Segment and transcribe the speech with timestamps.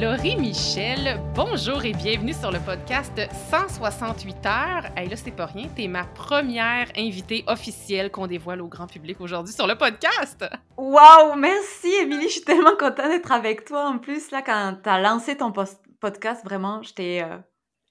[0.00, 4.84] Laurie Michel, bonjour et bienvenue sur le podcast 168 heures.
[4.96, 9.20] Hey, là, c'est pas rien, t'es ma première invitée officielle qu'on dévoile au grand public
[9.20, 10.44] aujourd'hui sur le podcast.
[10.76, 13.88] Waouh, merci Émilie, je suis tellement contente d'être avec toi.
[13.88, 15.52] En plus, là, quand t'as lancé ton
[15.98, 17.36] podcast, vraiment, j'étais euh,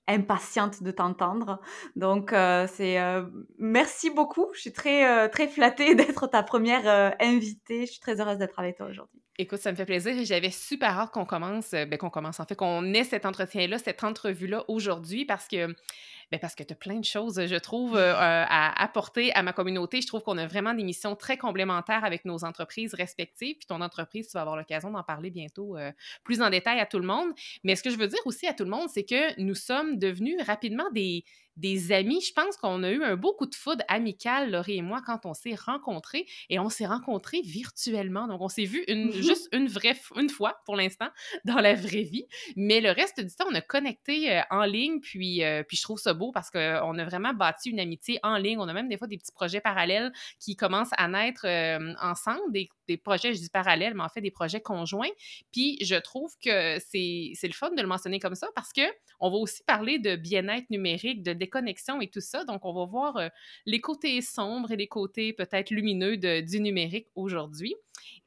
[0.08, 1.60] impatiente de t'entendre.
[1.98, 3.26] Donc, euh, c'est euh,
[3.60, 4.48] merci beaucoup.
[4.54, 7.86] Je suis très, très flattée d'être ta première invitée.
[7.86, 9.22] Je suis très heureuse d'être avec toi aujourd'hui.
[9.40, 12.40] Écoute, ça me fait plaisir et j'avais super hâte qu'on commence, euh, ben, qu'on commence
[12.40, 15.76] en fait, qu'on ait cet entretien-là, cette entrevue-là aujourd'hui parce que
[16.32, 19.54] ben parce que tu as plein de choses, je trouve, euh, à apporter à ma
[19.54, 20.02] communauté.
[20.02, 23.58] Je trouve qu'on a vraiment des missions très complémentaires avec nos entreprises respectives.
[23.58, 25.92] Puis ton entreprise, tu vas avoir l'occasion d'en parler bientôt euh,
[26.24, 27.30] plus en détail à tout le monde.
[27.64, 30.00] Mais ce que je veux dire aussi à tout le monde, c'est que nous sommes
[30.00, 31.24] devenus rapidement des,
[31.58, 32.22] des amis.
[32.22, 35.26] Je pense qu'on a eu un beau coup de foudre amical, Laurie et moi, quand
[35.26, 36.26] on s'est rencontrés.
[36.50, 38.28] Et on s'est rencontrés virtuellement.
[38.28, 41.10] Donc, on s'est vu une, juste une vraie une fois pour l'instant
[41.46, 42.28] dans la vraie vie.
[42.56, 45.00] Mais le reste du temps, on a connecté euh, en ligne.
[45.02, 46.60] Puis, euh, puis je trouve ça beau parce qu'on
[46.98, 48.60] a vraiment bâti une amitié en ligne.
[48.60, 52.52] On a même des fois des petits projets parallèles qui commencent à naître euh, ensemble,
[52.52, 55.10] des, des, projets, je dis parallèles, mais en fait des projets conjoints.
[55.52, 58.82] Puis je trouve que c'est le fun de le mentionner comme ça parce que
[59.20, 62.44] on va aussi parler de bien-être numérique, de connexion et tout ça.
[62.46, 63.30] Donc, on va voir euh,
[63.66, 67.76] les côtés sombres et les côtés peut-être lumineux du numérique aujourd'hui.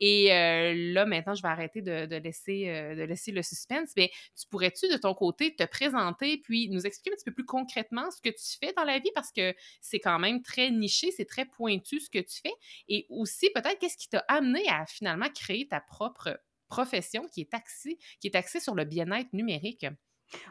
[0.00, 3.90] Et euh, là, maintenant, je vais arrêter de, laisser, euh, de laisser le suspense.
[3.96, 7.44] Mais tu pourrais-tu, de ton côté, te présenter puis nous expliquer un petit peu plus
[7.44, 9.10] concrètement ce que tu fais dans la vie?
[9.14, 12.54] Parce que c'est quand même très niché, c'est très pointu ce que tu fais.
[12.88, 17.54] Et aussi, peut-être, qu'est-ce qui t'a amené à finalement créer ta propre profession qui est
[17.54, 19.86] axée, qui est axée sur le bien-être numérique?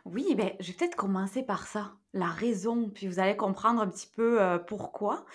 [0.06, 3.88] Oui, ben, je vais peut-être commencer par ça, la raison, puis vous allez comprendre un
[3.88, 5.26] petit peu euh, pourquoi.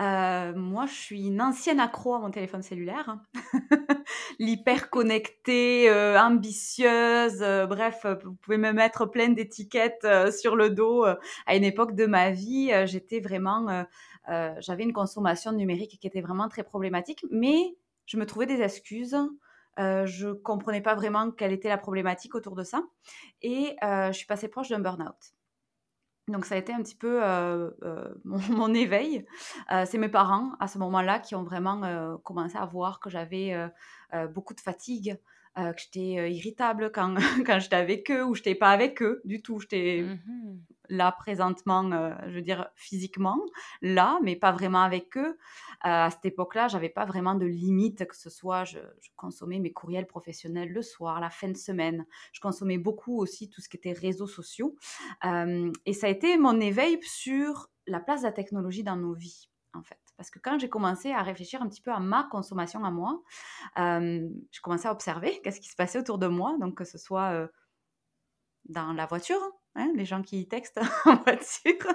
[0.00, 3.22] Euh, moi, je suis une ancienne accro à mon téléphone cellulaire, hein.
[4.90, 11.04] connectée, euh, ambitieuse, bref, vous pouvez me mettre plein d'étiquettes sur le dos.
[11.04, 13.84] à une époque de ma vie, j'étais vraiment,
[14.58, 17.76] j'avais une consommation numérique qui était vraiment très problématique, mais
[18.06, 19.16] je me trouvais des excuses
[19.78, 22.82] euh, je comprenais pas vraiment quelle était la problématique autour de ça.
[23.42, 25.34] Et euh, je suis passée proche d'un burn-out.
[26.26, 27.70] Donc ça a été un petit peu euh,
[28.24, 29.24] mon, éveil.
[29.86, 33.54] c'est mes parents à ce moment-là qui ont vraiment commencé à voir que j'avais
[34.34, 35.18] beaucoup de fatigue,
[35.56, 37.14] que j'étais irritable quand,
[37.46, 39.60] quand j'étais avec eux ou j'étais pas avec eux du tout.
[39.60, 43.38] J'étais mmh là présentement, euh, je veux dire physiquement,
[43.82, 45.30] là, mais pas vraiment avec eux.
[45.30, 45.34] Euh,
[45.82, 48.78] à cette époque-là, j'avais pas vraiment de limite, que ce soit, je,
[49.16, 52.06] consommais mes courriels professionnels le soir, la fin de semaine.
[52.32, 54.76] Je consommais beaucoup aussi tout ce qui était réseaux sociaux.
[55.24, 59.14] Euh, et ça a été mon éveil sur la place de la technologie dans nos
[59.14, 59.98] vies, en fait.
[60.16, 63.22] Parce que quand j'ai commencé à réfléchir un petit peu à ma consommation à moi,
[63.76, 67.48] je commençais à observer qu'est-ce qui se passait autour de moi, donc que ce soit
[68.68, 69.40] dans la voiture,
[69.78, 71.86] Hein, les gens qui textent en voiture,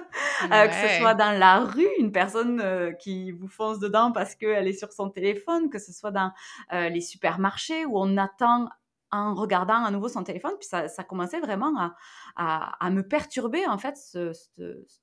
[0.44, 4.34] euh, que ce soit dans la rue, une personne euh, qui vous fonce dedans parce
[4.34, 6.32] qu'elle est sur son téléphone, que ce soit dans
[6.72, 8.70] euh, les supermarchés où on attend
[9.10, 10.54] en regardant à nouveau son téléphone.
[10.58, 11.92] Puis ça, ça commençait vraiment
[12.36, 14.48] à, à, me perturber, en fait, cette,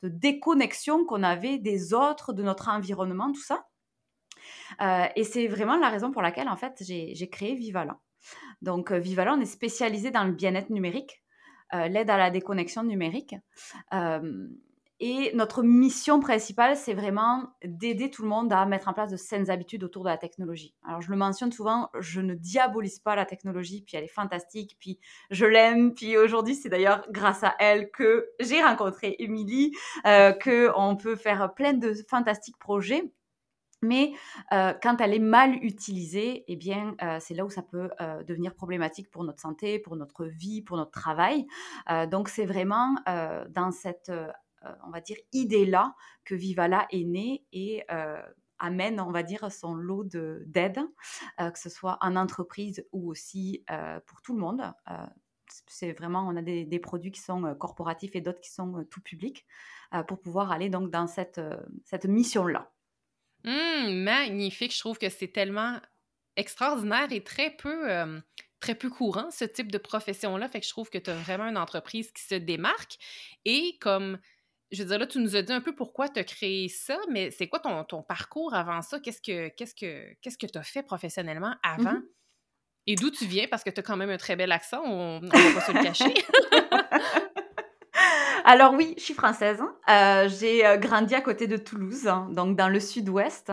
[0.01, 3.67] déconnexion qu'on avait des autres, de notre environnement, tout ça.
[5.15, 8.01] et c'est vraiment la raison pour laquelle, en fait, j'ai créé Vivalan.
[8.61, 11.20] Donc, Vivalan, on est spécialisé dans le bien-être numérique.
[11.73, 13.35] Euh, l'aide à la déconnexion numérique.
[13.93, 14.47] Euh,
[15.03, 19.17] et notre mission principale, c'est vraiment d'aider tout le monde à mettre en place de
[19.17, 20.75] saines habitudes autour de la technologie.
[20.87, 24.77] Alors, je le mentionne souvent, je ne diabolise pas la technologie, puis elle est fantastique,
[24.79, 24.99] puis
[25.31, 29.71] je l'aime, puis aujourd'hui, c'est d'ailleurs grâce à elle que j'ai rencontré Émilie,
[30.05, 33.11] euh, qu'on peut faire plein de fantastiques projets.
[33.81, 34.13] Mais
[34.49, 37.89] quand elle est mal utilisée, eh bien, c'est là où ça peut
[38.27, 41.47] devenir problématique pour notre santé, pour notre vie, pour notre travail.
[42.09, 42.95] donc, c'est vraiment
[43.49, 44.11] dans cette
[44.83, 47.83] on va dire, idée-là que Vivala est né et
[48.59, 50.79] amène, on va dire, son lot d'aide,
[51.37, 53.65] que ce soit en entreprise ou aussi
[54.05, 54.61] pour tout le monde.
[55.67, 59.01] c'est vraiment, on a des, des, produits qui sont corporatifs et d'autres qui sont tout
[59.01, 59.45] publics
[60.07, 61.41] pour pouvoir aller donc dans cette,
[61.83, 62.71] cette mission-là.
[63.43, 64.73] Mmh, magnifique.
[64.73, 65.79] Je trouve que c'est tellement
[66.35, 68.21] extraordinaire et très peu,
[68.59, 70.47] très peu courant, ce type de profession-là.
[70.47, 72.97] Fait que je trouve que tu as vraiment une entreprise qui se démarque.
[73.45, 74.19] Et comme,
[74.71, 76.97] je veux dire, là, tu nous as dit un peu pourquoi tu as créé ça,
[77.09, 78.99] mais c'est quoi ton, ton, parcours avant ça?
[78.99, 81.93] Qu'est-ce que qu'est-ce que qu'est-ce que tu as fait professionnellement avant?
[81.93, 82.03] Mmh
[82.87, 83.47] et d'où tu viens?
[83.47, 85.71] Parce que tu as quand même un très bel accent, on ne va pas se
[85.71, 86.13] le cacher.
[88.43, 89.61] Alors oui, je suis française.
[89.89, 93.51] Euh, j'ai euh, grandi à côté de Toulouse, hein, donc dans le sud-ouest.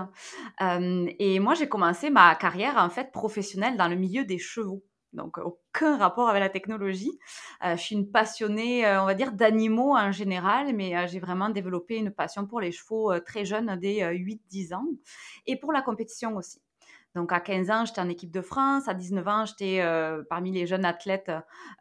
[0.62, 4.84] Euh, et moi, j'ai commencé ma carrière en fait professionnelle dans le milieu des chevaux.
[5.12, 7.18] Donc aucun rapport avec la technologie.
[7.64, 12.10] je suis une passionnée, on va dire, d'animaux en général, mais j'ai vraiment développé une
[12.10, 14.84] passion pour les chevaux très jeune, dès 8-10 ans,
[15.46, 16.60] et pour la compétition aussi.
[17.14, 18.88] Donc à 15 ans, j'étais en équipe de France.
[18.88, 21.32] À 19 ans, j'étais euh, parmi les jeunes athlètes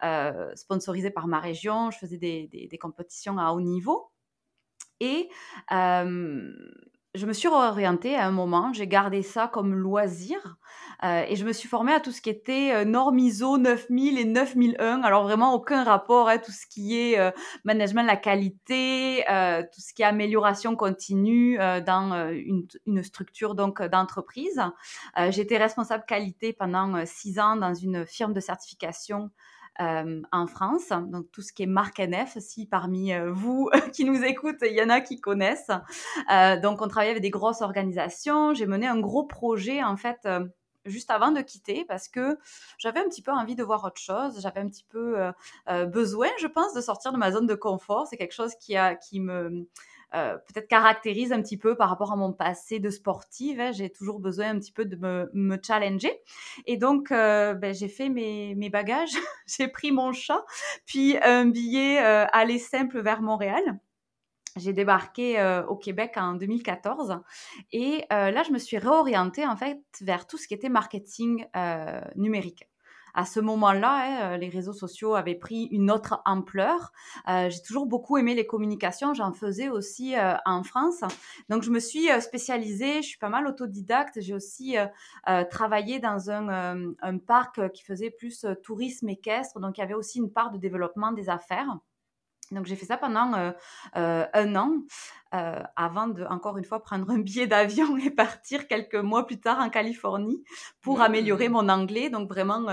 [0.03, 1.91] euh, sponsorisés par ma région.
[1.91, 4.11] Je faisais des, compétitions à haut niveau.
[4.99, 5.29] Et
[5.71, 6.51] euh,
[7.17, 10.57] je me suis réorientée à un moment, j'ai gardé ça comme loisir
[11.03, 14.17] euh, et je me suis formée à tout ce qui était euh, norme ISO 9000
[14.17, 15.01] et 9001.
[15.01, 17.31] Alors vraiment aucun rapport, hein, tout ce qui est euh,
[17.65, 19.23] management de la qualité,
[19.73, 24.61] tout ce qui est amélioration continue dans une, une, structure donc d'entreprise.
[25.29, 29.31] J'étais responsable qualité pendant six ans dans une firme de certification
[29.79, 30.89] euh, en France.
[30.89, 34.75] Donc tout ce qui est marque NF, si parmi euh, vous qui nous écoutent, il
[34.75, 35.71] y en a qui connaissent.
[36.31, 38.53] Euh, donc on travaillait avec des grosses organisations.
[38.53, 40.27] J'ai mené un gros projet en fait
[40.85, 42.39] juste avant de quitter parce que
[42.77, 44.39] j'avais un petit peu envie de voir autre chose.
[44.41, 45.17] J'avais un petit peu
[45.87, 48.07] besoin, je pense, de sortir de ma zone de confort.
[48.07, 49.67] C'est quelque chose qui, a, qui me
[50.15, 53.59] euh, peut-être caractérise un petit peu par rapport à mon passé de sportive.
[53.59, 53.71] Hein.
[53.73, 56.13] J'ai toujours besoin un petit peu de me, me challenger.
[56.65, 59.11] Et donc, euh, ben, j'ai fait mes, mes bagages,
[59.47, 60.45] j'ai pris mon chat,
[60.85, 63.79] puis un billet euh, aller simple vers Montréal.
[64.55, 67.19] J'ai débarqué au Québec en 2014
[67.73, 71.45] et là, je me suis réorientée en fait vers tout ce qui était marketing
[72.15, 72.67] numérique
[73.17, 76.93] à ce moment-là, hein, euh, les réseaux sociaux avaient pris une autre ampleur.
[77.27, 81.01] Euh, j'ai toujours beaucoup aimé les communications, j'en faisais aussi euh, en France.
[81.49, 84.21] Donc je me suis spécialisée, je suis pas mal autodidacte.
[84.21, 84.75] J'ai aussi
[85.49, 90.19] travaillé dans un, un, parc qui faisait plus tourisme équestre, donc il y avait aussi
[90.19, 91.79] une part de développement des affaires.
[92.51, 93.51] Donc j'ai fait ça pendant euh,
[93.97, 94.71] euh, un an
[95.33, 99.39] euh, avant de, encore une fois, prendre un billet d'avion et partir quelques mois plus
[99.39, 100.43] tard en Californie
[100.81, 101.53] pour améliorer mmh.
[101.53, 102.09] mon anglais.
[102.09, 102.65] Donc vraiment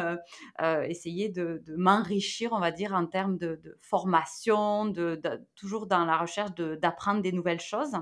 [0.85, 5.21] essayer de, m'enrichir, on va dire, en termes de, formation, de,
[5.57, 7.97] toujours dans la recherche d'apprendre des nouvelles choses.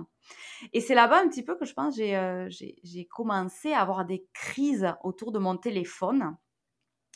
[0.72, 4.94] Et c'est là-bas un petit peu que je pense j'ai commencé à avoir des crises
[5.02, 6.36] autour de mon téléphone.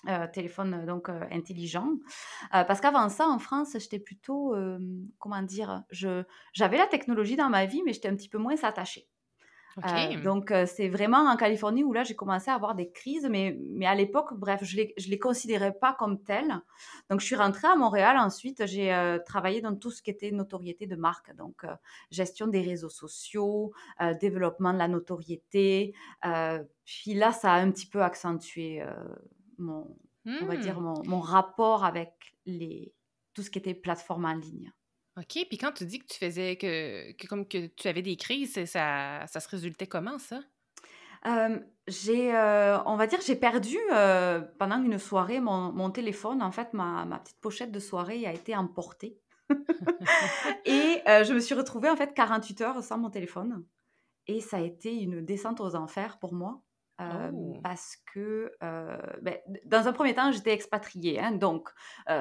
[0.09, 1.89] Euh, téléphone euh, donc euh, intelligent.
[2.53, 4.55] parce qu'avant ça, en France, j'étais plutôt,
[5.19, 6.23] comment dire, je,
[6.53, 9.09] j'avais la technologie dans ma vie, mais j'étais un petit peu moins attachée.
[10.25, 13.87] donc c'est vraiment en Californie où là j'ai commencé à avoir des crises, mais, mais
[13.87, 16.61] à l'époque, bref, je ne les, les considérais pas comme telles.
[17.11, 20.87] Donc je suis rentrée à Montréal ensuite, j'ai travaillé dans tout ce qui était notoriété
[20.87, 21.67] de marque, donc
[22.11, 23.73] gestion des réseaux sociaux,
[24.21, 25.95] développement de la notoriété.
[26.85, 28.83] puis là, ça a un petit peu accentué
[29.59, 29.97] mon,
[30.27, 31.03] on va dire mmh.
[31.07, 32.95] mon, rapport avec les,
[33.35, 34.73] tout ce qui était plateforme en ligne.
[35.17, 35.47] OK.
[35.49, 38.65] Puis quand tu dis que tu faisais que, que comme que tu avais des crises,
[38.67, 40.41] ça, ça se résultait comment ça?
[41.89, 42.31] j'ai,
[42.87, 43.79] on va dire, j'ai perdu
[44.59, 46.41] pendant une soirée mon, mon, téléphone.
[46.41, 49.19] En fait, ma, ma, petite pochette de soirée a été emportée.
[50.65, 53.65] et je me suis retrouvée en fait 48 heures sans mon téléphone.
[54.27, 56.63] Et ça a été une descente aux enfers pour moi.
[56.99, 57.59] Oh.
[57.63, 59.37] parce que ben,
[59.67, 61.69] dans un premier temps, j'étais expatriée, hein, donc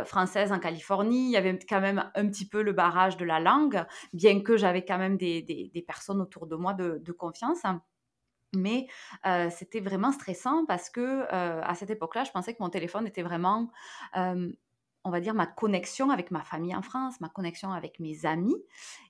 [0.06, 1.28] française en Californie.
[1.28, 4.58] Il y avait quand même un petit peu le barrage de la langue, bien que
[4.58, 7.62] j'avais quand même des, des, personnes autour de moi de, de confiance.
[8.54, 8.88] Mais
[9.50, 13.72] c'était vraiment stressant parce que à cette époque-là, je pensais que mon téléphone était vraiment,
[15.06, 18.56] on va dire, ma connexion avec ma famille en France, ma connexion avec mes amis,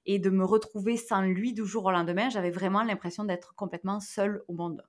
[0.05, 4.01] et de me retrouver sans lui du jour au lendemain, j'avais vraiment l'impression d'être complètement
[4.01, 4.83] seule au monde.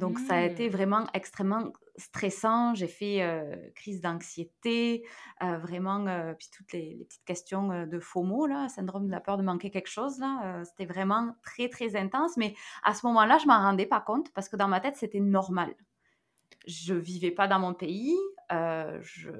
[0.00, 0.72] Donc, ça a été mmh.
[0.72, 2.74] vraiment extrêmement stressant.
[2.74, 5.06] J'ai fait crise d'anxiété,
[5.40, 6.06] vraiment,
[6.38, 9.90] puis toutes les, petites questions de FOMO, là, syndrome de la peur de manquer quelque
[9.90, 10.18] chose.
[10.18, 12.36] Là, c'était vraiment très, très intense.
[12.36, 15.20] Mais à ce moment-là, je m'en rendais pas compte parce que dans ma tête, c'était
[15.20, 15.74] normal.
[16.66, 18.16] Je vivais pas dans mon pays.
[18.50, 19.30] je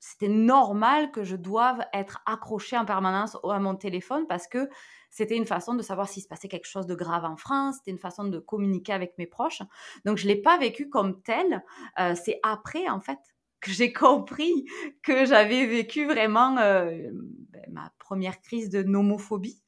[0.00, 4.68] c'était normal que je doive être accrochée en permanence à mon téléphone parce que
[5.10, 7.90] c'était une façon de savoir s'il se passait quelque chose de grave en France, c'était
[7.90, 9.62] une façon de communiquer avec mes proches.
[10.04, 11.62] Donc je ne l'ai pas vécu comme tel.
[11.98, 13.18] Euh, c'est après, en fait,
[13.60, 14.66] que j'ai compris
[15.02, 17.10] que j'avais vécu vraiment euh,
[17.50, 19.60] ben, ma première crise de nomophobie.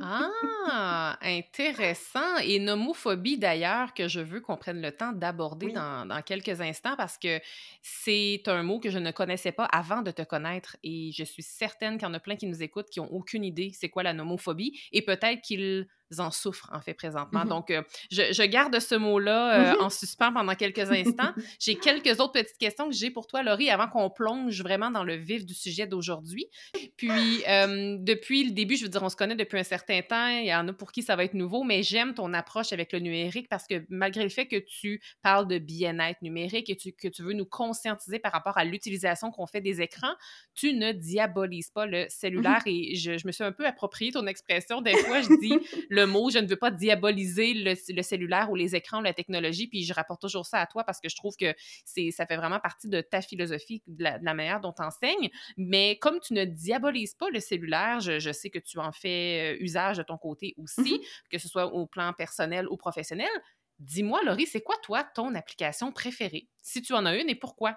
[0.00, 2.38] ah, intéressant.
[2.44, 6.96] Et nomophobie, d'ailleurs, que je veux qu'on prenne le temps d'aborder dans, dans, quelques instants
[6.96, 7.40] parce que
[7.80, 11.42] c'est un mot que je ne connaissais pas avant de te connaître et je suis
[11.42, 14.02] certaine qu'il y en a plein qui nous écoutent qui n'ont aucune idée c'est quoi
[14.02, 15.88] la nomophobie et peut-être qu'ils
[16.20, 17.44] en souffrent, en fait, présentement.
[17.44, 21.32] Mmh Donc, euh, je, garde ce mot-là euh, mmh en suspens pendant quelques instants.
[21.60, 25.04] j'ai quelques autres petites questions que j'ai pour toi, Laurie, avant qu'on plonge vraiment dans
[25.04, 26.46] le vif du sujet d'aujourd'hui.
[26.96, 27.10] Puis,
[27.48, 30.28] euh, depuis le début, je veux dire, on se connaît depuis un certain temps.
[30.28, 32.92] Il y en a pour qui ça va être nouveau, mais j'aime ton approche avec
[32.92, 37.08] le numérique parce que malgré le fait que tu parles de bien-être numérique et que
[37.08, 40.14] tu veux nous conscientiser par rapport à l'utilisation qu'on fait des écrans,
[40.54, 42.62] tu ne diabolises pas le mmh cellulaire.
[42.66, 44.80] Et je, je me suis un peu approprié ton expression.
[44.80, 45.54] Des fois, je dis
[45.90, 46.30] le mot.
[46.30, 49.68] Je ne veux pas diaboliser le, cellulaire ou les écrans ou la technologie.
[49.68, 51.54] Puis je rapporte toujours ça à toi parce que je trouve que
[51.84, 55.30] c'est, ça fait vraiment partie de ta philosophie, de la, manière dont tu enseignes.
[55.56, 59.62] Mais comme tu ne diabolises pas le cellulaire, je, sais que tu en fais euh,
[59.62, 61.28] usage de ton côté aussi, mm-hmm.
[61.30, 63.30] que ce soit au plan personnel ou professionnel.
[63.78, 66.48] Dis-moi, Laurie, c'est quoi, toi, ton application préférée?
[66.62, 67.76] Si tu en as une et pourquoi?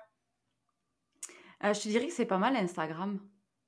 [1.63, 3.19] Euh, je te dirais que c'est pas mal Instagram.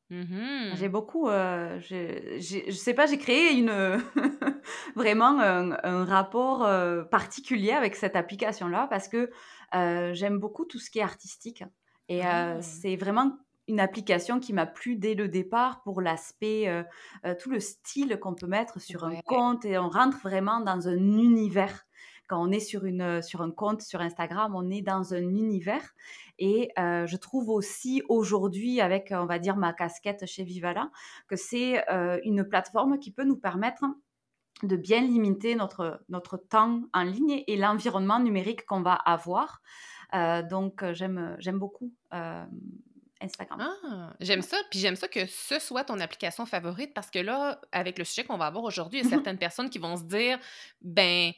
[0.10, 3.72] Mmh j'ai beaucoup, euh, je je sais pas, j'ai créé une,
[4.96, 9.30] vraiment un rapport, euh, particulier avec cette application-là parce que,
[9.76, 11.64] euh, j'aime beaucoup tout ce qui est artistique
[12.10, 12.58] et Ah!
[12.62, 13.38] c'est vraiment
[13.68, 16.86] une application qui m'a plu dès le départ pour l'aspect,
[17.40, 20.96] tout le style qu'on peut mettre sur un compte et on rentre vraiment dans un
[20.98, 21.84] univers.
[22.28, 25.96] Quand on est sur une, sur un compte sur Instagram, on est dans un univers
[26.40, 30.92] et je trouve aussi aujourd'hui, avec, on va dire, ma casquette chez Vivala,
[31.28, 31.84] que c'est
[32.24, 33.84] une plateforme qui peut nous permettre
[34.64, 39.62] de bien limiter notre, notre temps en ligne et l'environnement numérique qu'on va avoir.
[40.50, 41.92] donc, j'aime, j'aime beaucoup.
[43.22, 43.60] Instagram.
[43.62, 44.58] Ah, j'aime ça.
[44.70, 48.24] Puis j'aime ça que ce soit ton application favorite parce que là, avec le sujet
[48.24, 50.40] qu'on va avoir aujourd'hui, il y a certaines personnes qui vont se dire
[50.82, 51.32] ben,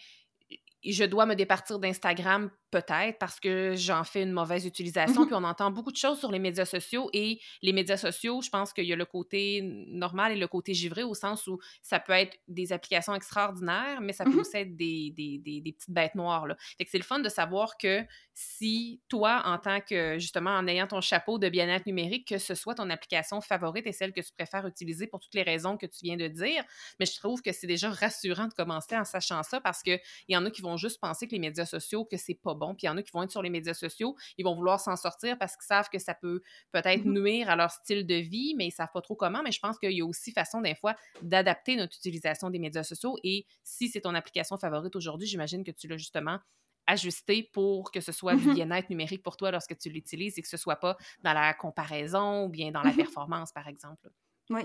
[0.83, 5.26] je dois me départir d'Instagram Peut-être parce que j'en fais une mauvaise utilisation.
[5.26, 8.50] Puis on entend beaucoup de choses sur les médias sociaux et les médias sociaux, je
[8.50, 12.00] pense qu'il y a le côté normal et le côté givré au sens où ça
[12.00, 16.16] peut être des applications extraordinaires, mais ça peut aussi être des, des, des, petites bêtes
[16.16, 16.48] noires.
[16.48, 16.56] Là.
[16.78, 20.68] Fait que c'est le fun de savoir que si toi, en tant que justement en
[20.68, 24.22] ayant ton chapeau de bien-être numérique, que ce soit ton application favorite et celle que
[24.22, 26.64] tu préfères utiliser pour toutes les raisons que tu viens de dire,
[27.00, 30.38] mais je trouve que c'est déjà rassurant de commencer en sachant ça parce qu'il y
[30.38, 32.75] en a qui vont juste penser que les médias sociaux, que c'est pas bon.
[32.75, 34.80] Puis il y en a qui vont être sur les médias sociaux, ils vont vouloir
[34.80, 38.16] s'en sortir parce qu'ils savent que ça peut peut-être mmh nuire à leur style de
[38.16, 39.42] vie, mais ils savent pas trop comment.
[39.42, 42.84] Mais je pense qu'il y a aussi façon, des fois, d'adapter notre utilisation des médias
[42.84, 43.18] sociaux.
[43.24, 46.39] Et si c'est ton application favorite aujourd'hui, j'imagine que tu l'as justement
[46.88, 50.42] ajusté pour que ce soit du mmh bien-être numérique pour toi lorsque tu l'utilises et
[50.42, 54.10] que ce soit pas dans la comparaison ou bien dans la mmh performance, par exemple.
[54.50, 54.62] Oui.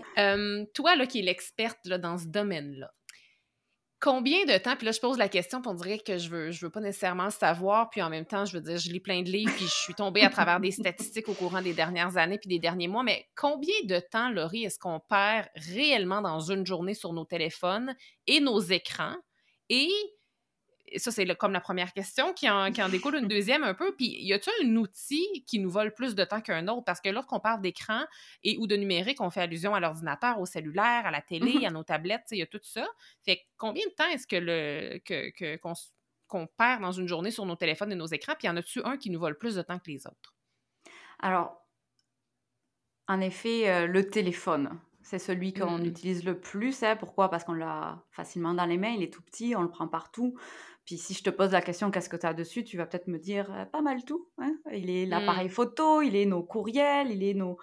[0.73, 2.93] toi, là, qui es l'experte dans ce domaine-là,
[4.05, 6.67] Combien de temps, puis là, je pose la question, pour dire que je veux, je
[6.67, 9.31] veux pas nécessairement savoir, puis en même temps, je veux dire, je lis plein de
[9.31, 12.51] livres, puis je suis tombée à travers des statistiques au courant des dernières années, puis
[12.51, 16.93] des derniers mois, mais combien de temps, Laurie, est-ce qu'on perd réellement dans une journée
[16.93, 17.95] sur nos téléphones
[18.27, 19.17] et nos écrans?
[19.71, 19.91] Et
[20.97, 23.95] ça, c'est comme la première question qui en, qui en, découle une deuxième un peu.
[23.97, 26.85] Puis, y a-t-il un outil qui nous vole plus de temps qu'un autre?
[26.85, 28.05] Parce que lorsqu'on parle d'écran
[28.43, 31.69] et ou de numérique, on fait allusion à l'ordinateur, au cellulaire, à la télé, mm-hmm.
[31.69, 32.87] à nos tablettes, il y a tout ça.
[33.25, 37.57] Fait combien de temps est-ce que le que, qu'on, perd dans une journée sur nos
[37.57, 38.35] téléphones et nos écrans?
[38.39, 40.35] Puis, y en a-tu un qui nous vole plus de temps que les autres?
[41.21, 41.65] Alors,
[43.09, 44.79] en effet, euh, le téléphone.
[45.03, 45.85] C'est celui qu'on mmh.
[45.85, 46.83] utilise le plus.
[46.83, 46.97] Hein.
[46.97, 47.29] Pourquoi?
[47.29, 50.35] Parce qu'on l'a facilement dans les mains, il est tout petit, on le prend partout.
[50.85, 53.09] Puis si je te pose la question, qu'est-ce que tu as dessus, tu vas peut-être
[53.09, 54.29] me dire pas mal tout.
[54.39, 54.55] Hein.
[54.73, 55.53] Il est l'appareil mmh.
[55.53, 57.59] photo, il est nos courriels, il est nos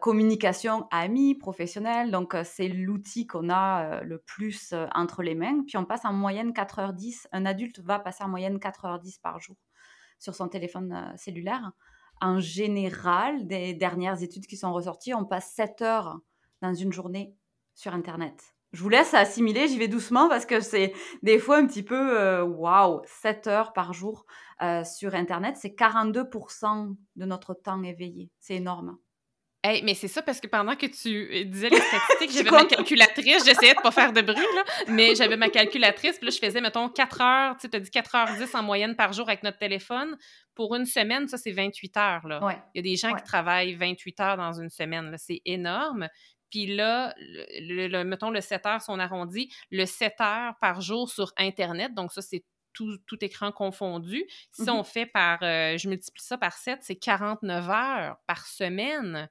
[0.00, 2.10] communications amis, professionnelles.
[2.10, 5.62] Donc c'est l'outil qu'on a le plus entre les mains.
[5.66, 7.26] Puis on passe en moyenne 4h10.
[7.30, 9.56] Un adulte va passer en moyenne 4h10 par jour
[10.18, 11.72] sur son téléphone cellulaire.
[12.20, 16.20] En général, des dernières études qui sont ressorties, on passe 7 heures
[16.60, 17.36] dans une journée
[17.74, 21.66] sur Internet je vous laisse assimiler, j'y vais doucement parce que c'est des fois un
[21.66, 24.24] petit peu, euh, waouh, 7 heures par jour
[24.62, 28.30] euh, sur Internet, c'est 42% de notre temps éveillé.
[28.40, 28.96] C'est énorme.
[29.64, 32.64] Hey, mais c'est ça parce que pendant que tu euh, disais les statistiques, j'avais ma
[32.64, 36.44] calculatrice, j'essayais de pas faire de bruit, là, mais j'avais ma calculatrice, puis là, je
[36.44, 39.28] faisais, mettons, 4 heures, tu sais, as dit 4 heures 10 en moyenne par jour
[39.28, 40.16] avec notre téléphone.
[40.56, 42.40] Pour une semaine, ça, c'est 28 heures, là.
[42.74, 45.16] Il y a des gens qui travaillent 28 heures dans une semaine, là.
[45.16, 46.08] C'est énorme.
[46.52, 51.08] Puis là, le, mettons, le 7 heures, si on arrondit, le 7 heures par jour
[51.08, 52.44] sur Internet, donc ça, c'est
[52.74, 54.24] tout, écran confondu.
[54.50, 54.70] Si mm-hmm.
[54.70, 59.30] on fait par, euh, je multiplie ça par 7, c'est 49 heures par semaine.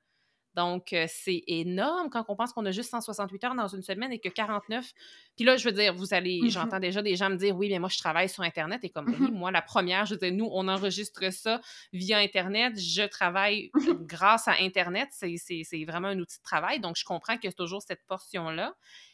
[0.55, 4.19] Donc, c'est énorme quand on pense qu'on a juste 168 heures dans une semaine et
[4.19, 4.91] que 49.
[5.35, 7.69] Puis là, je veux dire, vous allez, mmh j'entends déjà des gens me dire, oui,
[7.69, 8.83] mais moi, je travaille sur Internet.
[8.83, 11.61] Et comme, oui, mmh moi, la première, je veux dire, nous, on enregistre ça
[11.93, 12.77] via Internet.
[12.77, 15.09] Je travaille mmh grâce à Internet.
[15.11, 16.79] C'est vraiment un outil de travail.
[16.79, 18.73] Donc, je comprends qu'il y a toujours cette portion-là.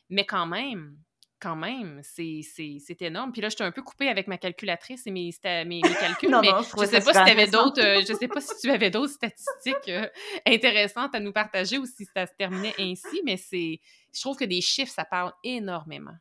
[0.09, 0.97] Mais quand même,
[1.39, 3.31] quand même, c'est énorme.
[3.31, 5.31] Puis là, j'étais un peu coupée avec ma calculatrice et mes,
[5.65, 8.57] mes, calculs, mais je sais pas si tu avais d'autres, euh, je sais pas si
[8.59, 10.07] tu avais d'autres statistiques euh,
[10.45, 13.79] intéressantes à nous partager ou si ça se terminait ainsi, mais c'est,
[14.13, 16.15] je trouve que des chiffres, ça parle énormément.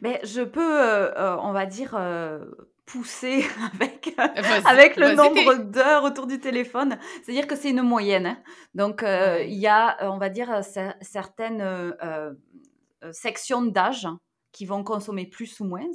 [0.00, 1.98] Mais je peux, euh, on va dire,
[2.86, 3.44] pousser
[3.74, 4.14] avec,
[4.64, 6.98] avec le nombre d'heures autour du téléphone.
[7.22, 8.26] C'est-à-dire que c'est une moyenne.
[8.26, 8.42] Hein.
[8.74, 10.62] Donc, il y a, on va dire,
[11.02, 11.94] certaines
[13.12, 14.08] sections d'âge
[14.56, 15.90] qui vont consommer plus ou moins.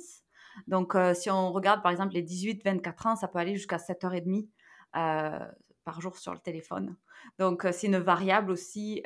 [0.67, 4.47] Donc, euh, si on regarde par exemple les 18-24 ans, ça peut aller jusqu'à 7h30
[4.95, 5.39] euh,
[5.83, 6.95] par jour sur le téléphone.
[7.39, 9.01] Donc, euh, c'est une variable aussi.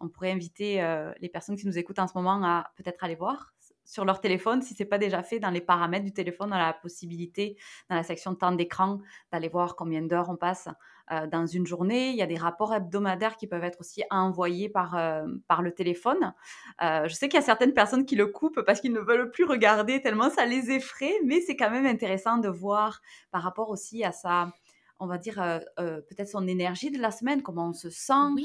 [0.00, 0.82] on pourrait inviter
[1.20, 3.52] les personnes qui nous écoutent en ce moment à peut-être aller voir
[3.84, 6.54] sur leur téléphone, si ce n'est pas déjà fait dans les paramètres du téléphone, on
[6.54, 7.56] a la possibilité,
[7.90, 9.00] dans la section temps d'écran,
[9.32, 10.72] d'aller voir combien d'heures on passe euh,
[11.10, 12.10] dans une journée.
[12.10, 15.72] Il y a des rapports hebdomadaires qui peuvent être aussi envoyés par, euh, par le
[15.72, 16.34] téléphone.
[16.82, 19.30] Euh, je sais qu'il y a certaines personnes qui le coupent parce qu'ils ne veulent
[19.30, 23.70] plus regarder tellement ça les effraie, mais c'est quand même intéressant de voir par rapport
[23.70, 24.52] aussi à sa
[25.00, 25.42] on va dire,
[25.76, 28.36] peut-être son énergie de la semaine, comment on se sent,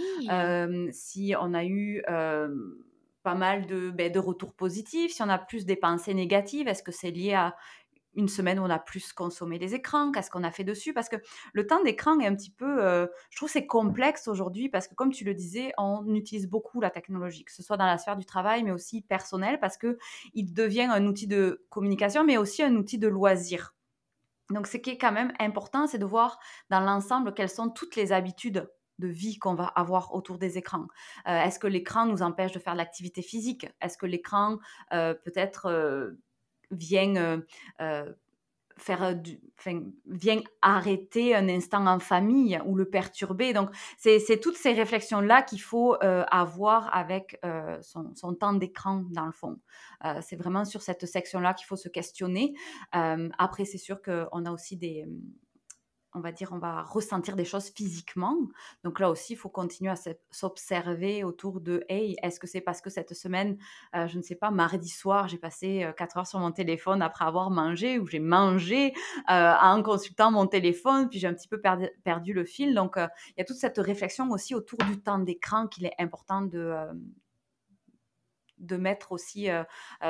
[0.92, 2.02] si on a eu
[3.28, 6.82] pas mal de, ben, de retours positifs, si on a plus des pensées négatives, est-ce
[6.82, 7.58] que c'est lié à
[8.18, 10.94] une semaine où on a plus consommé les écrans, qu'est-ce qu'on a fait dessus?
[10.94, 11.16] Parce que
[11.54, 14.96] le temps d'écran est un petit peu, euh, je trouve c'est complexe aujourd'hui parce que
[14.96, 18.18] comme tu le disais, on utilise beaucoup la technologie, que ce soit dans la sphère
[18.18, 19.98] du travail mais aussi personnel parce que
[20.34, 23.76] il devient un outil de communication mais aussi un outil de loisir.
[24.50, 27.96] Donc ce qui est quand même important, c'est de voir dans l'ensemble quelles sont toutes
[27.96, 28.68] les habitudes
[29.00, 30.88] de vie qu'on va avoir autour des écrans.
[31.28, 33.68] Euh, est-ce que l'écran nous empêche de faire de l'activité physique?
[33.80, 34.58] Est-ce que l'écran
[34.92, 35.68] euh, peut-être
[36.72, 38.14] euh,
[38.78, 39.40] faire du,
[40.06, 43.54] vient arrêter un instant en famille ou le perturber.
[43.54, 47.40] Donc, c'est toutes ces réflexions-là qu'il faut euh, avoir avec
[47.82, 49.60] son, son, temps d'écran, dans le fond.
[50.22, 52.54] c'est vraiment sur cette section-là qu'il faut se questionner.
[52.92, 55.06] après, c'est sûr qu'on a aussi des,
[56.14, 58.36] on va dire, on va ressentir des choses physiquement.
[58.84, 59.96] Donc là aussi, il faut continuer à
[60.32, 63.58] s'observer autour de, est-ce que c'est parce que cette semaine,
[63.96, 67.02] euh, je ne sais pas, mardi soir, j'ai passé 4 euh, heures sur mon téléphone
[67.02, 68.94] après avoir mangé, ou j'ai mangé
[69.30, 72.74] euh, en consultant mon téléphone, puis j'ai un petit peu perdu, le fil.
[72.74, 76.42] Donc, il y a toute cette réflexion aussi autour du temps d'écran qu'il est important
[76.42, 76.76] de
[78.58, 79.50] de mettre aussi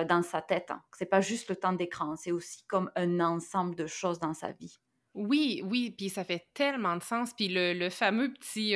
[0.07, 0.71] dans sa tête.
[0.71, 0.81] Hein.
[0.93, 4.53] C'est pas juste le temps d'écran, c'est aussi comme un ensemble de choses dans sa
[4.53, 4.79] vie.
[5.17, 7.33] Oui, oui, puis ça fait tellement de sens.
[7.33, 8.75] Puis le, fameux petit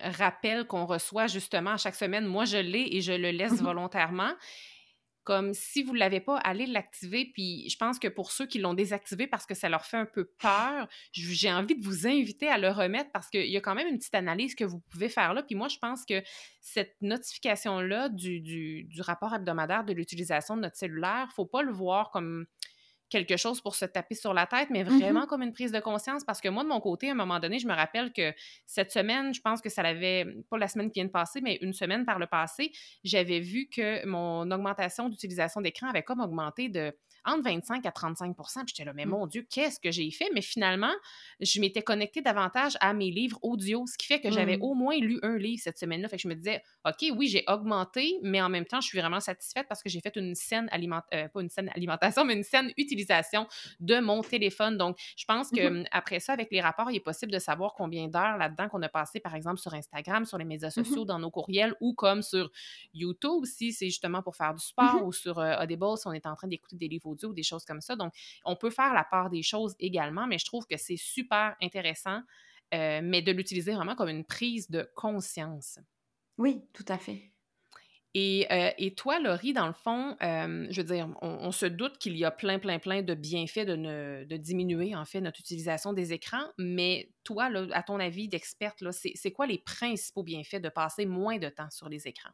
[0.00, 3.64] rappel qu'on reçoit justement à chaque semaine, moi je l'ai et je le laisse mmh
[3.64, 4.32] volontairement.
[5.22, 7.30] Comme si vous ne l'avez pas, allez l'activer.
[7.32, 10.06] Puis je pense que pour ceux qui l'ont désactivé parce que ça leur fait un
[10.06, 13.76] peu peur, j'ai envie de vous inviter à le remettre parce qu'il y a quand
[13.76, 15.44] même une petite analyse que vous pouvez faire là.
[15.44, 16.20] Puis moi, je pense que
[16.60, 21.46] cette notification-là du, du, du rapport hebdomadaire de l'utilisation de notre cellulaire, il ne faut
[21.46, 22.46] pas le voir comme
[23.08, 25.80] quelque chose pour se taper sur la tête, mais mmh vraiment comme une prise de
[25.80, 28.32] conscience parce que moi, de mon côté, à un moment donné, je me rappelle que
[28.66, 31.58] cette semaine, je pense que ça l'avait, pas la semaine qui vient de passer, mais
[31.60, 32.72] une semaine par le passé,
[33.04, 36.92] j'avais vu que mon augmentation d'utilisation d'écran avait comme augmenté de
[37.26, 39.08] entre 25 à 35 Puis j'étais là, mais mmh.
[39.08, 40.30] mon Dieu, qu'est-ce que j'ai fait?
[40.32, 40.92] Mais finalement,
[41.40, 44.62] je m'étais connectée davantage à mes livres audio, ce qui fait que j'avais mmh.
[44.62, 46.08] au moins lu un livre cette semaine-là.
[46.08, 48.98] Fait que je me disais, OK, oui, j'ai augmenté, mais en même temps, je suis
[48.98, 52.34] vraiment satisfaite parce que j'ai fait une saine alimentation, euh, pas une saine alimentation, mais
[52.34, 52.95] une saine utilisation
[53.80, 54.76] de mon téléphone.
[54.76, 57.74] Donc, je pense que mmh après ça, avec les rapports, il est possible de savoir
[57.74, 61.18] combien d'heures là-dedans qu'on a passé, par exemple, sur Instagram, sur les médias sociaux, dans
[61.18, 62.50] nos courriels ou comme sur
[62.94, 66.26] YouTube, si c'est justement pour faire du sport ou sur euh, Audible, si on est
[66.26, 67.96] en train d'écouter des livres ou des choses comme ça.
[67.96, 68.12] Donc,
[68.44, 72.22] on peut faire la part des choses également, mais je trouve que c'est super intéressant,
[72.74, 75.78] euh, mais de l'utiliser vraiment comme une prise de conscience.
[76.38, 77.32] Oui, tout à fait.
[78.18, 81.98] Et, euh, et toi, Laurie, dans le fond, euh, je veux dire, on, se doute
[81.98, 86.14] qu'il y a plein, plein, plein de bienfaits de, diminuer, en fait, notre utilisation des
[86.14, 86.46] écrans.
[86.56, 91.50] Mais toi, à ton avis d'experte, c'est quoi les principaux bienfaits de passer moins de
[91.50, 92.32] temps sur les écrans?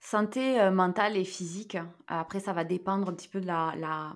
[0.00, 1.78] Santé, heu, mentale et physique.
[2.06, 4.14] Après ça va dépendre un petit peu de la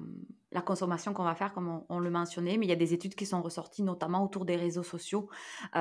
[0.67, 3.15] consommation qu'on va faire comme on on le mentionnait, mais il y a des études
[3.15, 5.31] qui sont ressorties notamment autour des réseaux sociaux,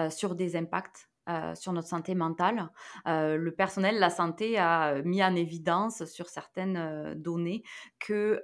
[0.10, 2.70] sur des impacts, heu, sur notre santé mentale.
[3.08, 7.63] Heu, le personnel de la santé a, mis en évidence sur certaines, données
[8.00, 8.42] que,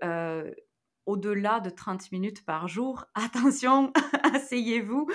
[1.06, 3.92] au-delà de 30 minutes par jour, attention,
[4.36, 5.08] asseyez-vous,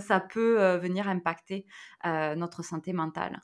[0.00, 1.66] ça peut, venir impacter,
[2.04, 3.40] notre santé mentale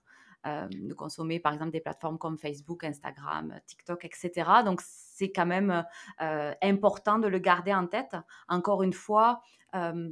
[0.47, 4.49] euh, de consommer par exemple des plateformes comme Facebook, Instagram, TikTok, etc.
[4.65, 5.85] Donc c'est quand même
[6.21, 8.17] euh, important de le garder en tête.
[8.49, 9.43] Encore une fois,
[9.75, 10.11] euh,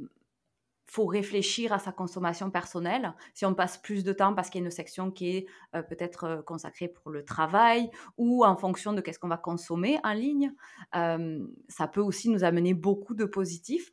[0.89, 3.13] faut réfléchir à sa consommation personnelle.
[3.33, 5.45] Si on passe plus de temps parce qu'il y a une section qui est
[5.75, 9.99] euh, peut-être euh, consacrée pour le travail ou en fonction de qu'est-ce qu'on va consommer
[10.03, 10.53] en ligne,
[10.95, 13.91] euh, ça peut aussi nous amener beaucoup de positifs.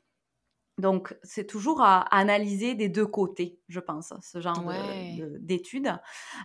[0.79, 5.17] Donc, c'est toujours à analyser des 2 côtés, je pense, ce genre Ouais.
[5.19, 5.93] de d'études.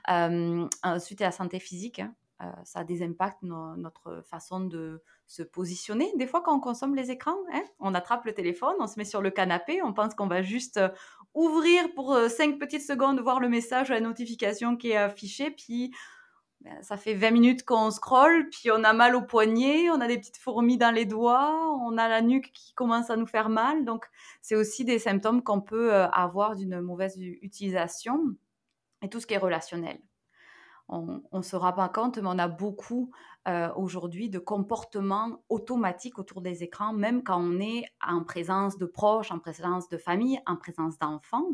[0.08, 2.14] Ensuite, il y a la santé physique, hein.
[2.42, 6.12] Heu, ça a des impacts no notre façon de se positionner.
[6.18, 9.06] Des fois, quand on consomme les écrans, hein, on attrape le téléphone, on se met
[9.06, 10.90] sur le canapé, on pense qu'on va juste, heu,
[11.34, 15.52] ouvrir pour, heu, 5 petites secondes, voir le message ou la notification qui est affichée,
[15.52, 15.92] puis
[16.62, 20.08] ben, ça fait 20 minutes qu'on scrolle, puis on a mal aux poignets, on a
[20.08, 23.48] des petites fourmis dans les doigts, on a la nuque qui commence à nous faire
[23.50, 23.86] mal.
[23.86, 24.06] Donc,
[24.42, 28.36] c'est aussi des symptômes qu'on peut euh, avoir d'une mauvaise utilisation
[29.04, 30.00] et tout ce qui est relationnel.
[30.92, 33.12] On ne se rend pas compte, mais on a beaucoup
[33.48, 38.86] euh, aujourd'hui de comportements automatiques autour des écrans, même quand on est en présence de
[38.86, 41.46] proches, en présence de famille, en présence d'enfants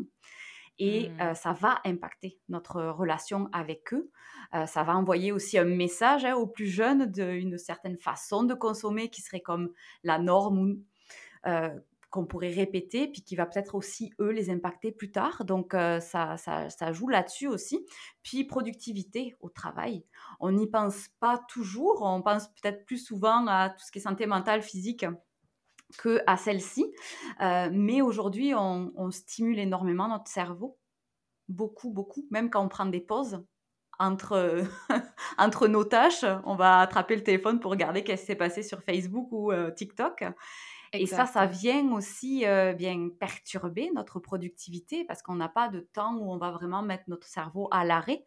[0.78, 1.20] et Mmh.
[1.22, 4.10] heu, ça va impacter notre relation avec eux.
[4.54, 8.54] Heu, ça va envoyer aussi un message, hein, aux plus jeunes d'une certaine façon de
[8.54, 9.70] consommer qui serait comme
[10.02, 10.76] la norme
[12.16, 15.44] qu'on pourrait répéter, puis qui va peut-être aussi, eux, les impacter plus tard.
[15.44, 17.86] Donc heu, ça ça ça joue là-dessus aussi.
[18.22, 20.04] Puis productivité au travail.
[20.40, 24.02] On n'y pense pas toujours, on pense peut-être plus souvent à tout ce qui est
[24.02, 25.04] santé mentale, physique
[25.98, 26.92] que à celle-ci.
[27.40, 30.78] Heu, mais aujourd'hui, on stimule énormément notre cerveau
[31.48, 33.44] Beaucoup, beaucoup, même quand on prend des pauses
[34.00, 34.64] entre,
[35.38, 38.82] entre nos tâches, on va attraper le téléphone pour regarder qu'est-ce qui s'est passé sur
[38.82, 40.24] Facebook ou, heu, TikTok
[40.98, 45.80] et ça, ça vient aussi, heu, bien perturber notre productivité parce qu'on n'a pas de
[45.80, 48.24] temps où on va vraiment mettre notre cerveau à l'arrêt,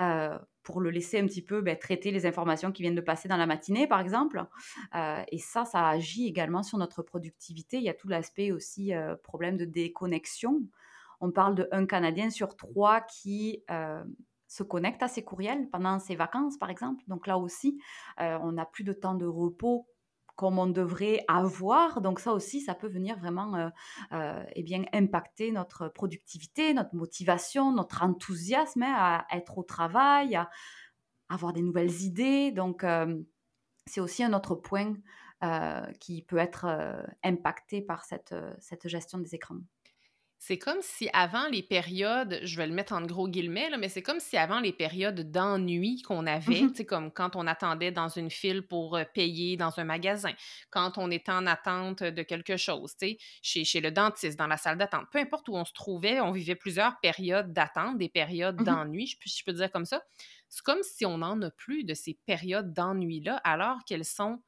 [0.00, 3.28] heu, pour le laisser un petit peu, beh, traiter les informations qui viennent de passer
[3.28, 4.44] dans la matinée, par exemple,
[4.94, 4.98] heu
[5.30, 7.78] et ça, ça agit également sur notre productivité.
[7.78, 10.62] Il y a tout l'aspect aussi, problème de déconnexion.
[11.20, 13.64] On parle de un Canadien sur 3 qui,
[14.46, 17.02] se connecte à ses courriels pendant ses vacances, par exemple.
[17.08, 17.80] Donc là aussi,
[18.18, 19.88] on n'a plus de temps de repos
[20.36, 22.00] comme on devrait avoir.
[22.00, 23.70] Donc ça aussi, ça peut venir vraiment, heu
[24.12, 30.36] heu et bien impacter notre productivité, notre motivation, notre enthousiasme, hein, à être au travail,
[30.36, 30.50] à
[31.30, 32.52] avoir des nouvelles idées.
[32.52, 33.24] Donc hem,
[33.86, 34.94] c'est aussi un autre point,
[36.00, 36.66] qui peut être,
[37.24, 38.34] impacté par cette
[38.88, 39.58] gestion des écrans.
[40.46, 43.88] C'est comme si avant les périodes, je vais le mettre en gros guillemets, là, mais
[43.88, 48.10] c'est comme si avant les périodes d'ennui qu'on avait, sais, comme quand on attendait dans
[48.10, 50.32] une file pour payer dans un magasin,
[50.68, 52.94] quand on était en attente de quelque chose,
[53.40, 56.30] chez, chez le dentiste, dans la salle d'attente, peu importe où on se trouvait, on
[56.30, 58.78] vivait plusieurs périodes d'attente, des périodes Mmh mh.
[58.84, 60.02] d'ennui, je, je peux dire comme ça.
[60.50, 64.42] C'est comme si on n'en a plus de ces périodes d'ennui-là, alors qu'elles sont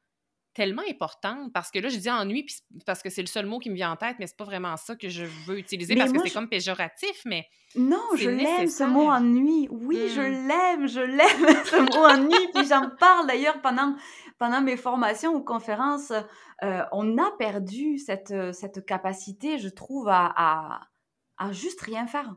[0.57, 2.47] Tellement importante parce que là, je dis ennui
[2.87, 4.75] parce que c'est le seul mot qui me vient en tête, mais c'est pas vraiment
[4.75, 8.29] ça que je veux utiliser Mais parce que c'est je comme péjoratif, mais non, je
[8.29, 9.67] l'aime ce mot ennui.
[9.69, 10.47] Oui, je Mmh.
[10.47, 13.95] l'aime, je l'aime ce mot ennui, puis j'en parle d'ailleurs pendant
[14.39, 16.11] pendant mes formations ou conférences.
[16.63, 20.81] Heu, on a perdu cette, cette capacité, je trouve, à à
[21.37, 22.35] à juste rien faire.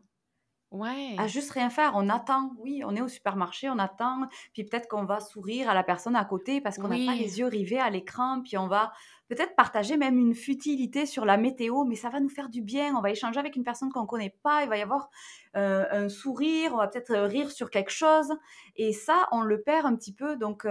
[1.17, 1.27] À Ouais.
[1.27, 2.53] juste rien faire, on attend.
[2.59, 6.17] Oui, on est au supermarché, on attend, puis peut-être qu'on va sourire à la personne
[6.17, 8.93] à côté parce qu'on n'a pas les yeux rivés à l'écran, puis on va
[9.29, 12.97] peut-être partager même une futilité sur la météo, mais ça va nous faire du bien.
[12.97, 15.11] On va échanger avec une personne qu'on connaît pas, il va y avoir,
[15.55, 18.33] un sourire, on va peut-être, rire sur quelque chose
[18.77, 20.67] et ça, on le perd un petit peu donc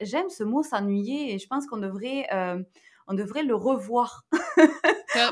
[0.00, 2.26] j'aime ce mot «s'ennuyer» et je pense qu'on devrait,
[3.10, 4.24] on devrait le revoir.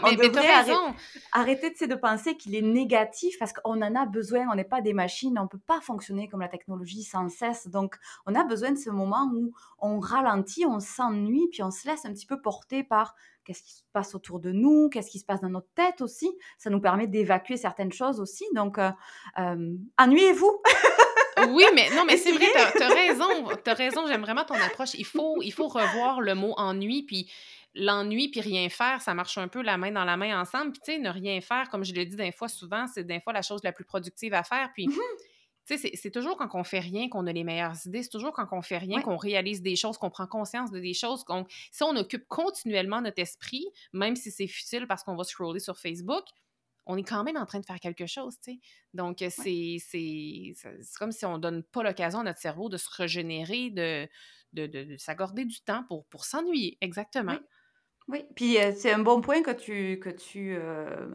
[0.03, 0.97] On mais mais devrait arrêter.
[1.31, 4.93] Arrêter, de penser qu'il est négatif parce qu'on en a besoin, on n'est pas des
[4.93, 7.69] machines, on ne peut pas fonctionner comme la technologie sans cesse.
[7.69, 11.87] Donc, on a besoin de ce moment où on ralentit, on s'ennuie, puis on se
[11.87, 13.15] laisse un petit peu porter par
[13.45, 16.29] qu'est-ce qui se passe autour de nous, qu'est-ce qui se passe dans notre tête aussi.
[16.59, 18.45] Ça nous permet d'évacuer certaines choses aussi.
[18.55, 18.91] Donc, heu,
[19.37, 20.61] hem, ennuyez-vous!
[21.47, 23.27] Oui, mais non, mais c'est vrai, tu as, raison.
[23.65, 24.95] Tu as raison, j'aime vraiment ton approche.
[24.95, 27.31] Il faut, il faut revoir le mot ennui, puis
[27.75, 30.73] l'ennui puis rien faire, ça marche un peu la main dans la main ensemble.
[30.73, 33.21] Puis tu sais, ne rien faire, comme je l'ai dit d'un fois souvent, c'est d'un
[33.21, 34.71] fois la chose la plus productive à faire.
[34.75, 35.67] Puis mm-hmm.
[35.67, 38.03] tu sais, c'est toujours quand on fait rien qu'on a les meilleures idées.
[38.03, 40.95] C'est toujours quand on fait rien qu'on réalise des choses, qu'on prend conscience de des
[40.95, 41.25] choses.
[41.25, 45.61] qu'on si on occupe continuellement notre esprit, même si c'est futile parce qu'on va scroller
[45.61, 46.25] sur Facebook,
[46.89, 48.61] on est quand même en train de faire quelque chose, tu sais.
[48.95, 50.55] Donc, c'est c'est
[50.99, 54.09] comme si on donne pas l'occasion à notre cerveau de se régénérer, de,
[54.55, 57.37] de, de, s'accorder du temps pour, pour s'ennuyer, exactement.
[58.09, 60.57] Oui, puis c'est un bon point que tu, que tu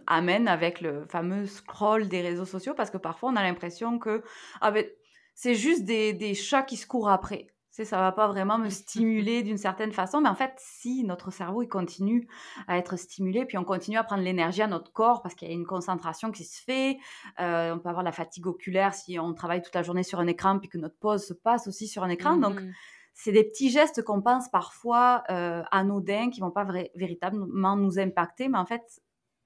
[0.06, 4.24] amènes avec le fameux scroll des réseaux sociaux parce que parfois on a l'impression que
[4.62, 4.86] ah ben,
[5.34, 7.48] c'est juste des, des chats qui se courent après.
[7.72, 11.32] C'est, ça va pas vraiment me stimuler d'une certaine façon, mais en fait, si notre
[11.32, 12.28] cerveau il continue
[12.68, 15.52] à être stimulé, puis on continue à prendre l'énergie à notre corps parce qu'il y
[15.52, 17.00] a une concentration qui se fait,
[17.40, 20.60] on peut avoir la fatigue oculaire si on travaille toute la journée sur un écran,
[20.60, 22.38] puis que notre pause se passe aussi sur un écran.
[22.38, 22.72] Donc, mmh
[23.14, 28.50] c'est des petits gestes qu'on pense parfois euh, anodins, qui vont pas véritablement nous impacter,
[28.50, 29.02] mais en fait,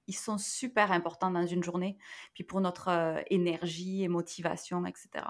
[0.08, 1.98] ils sont super importants dans une journée,
[2.34, 5.26] puis pour notre euh, énergie et motivation, etc.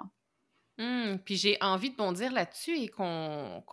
[0.80, 3.64] Mmh, puis j'ai envie de bondir là-dessus et qu'on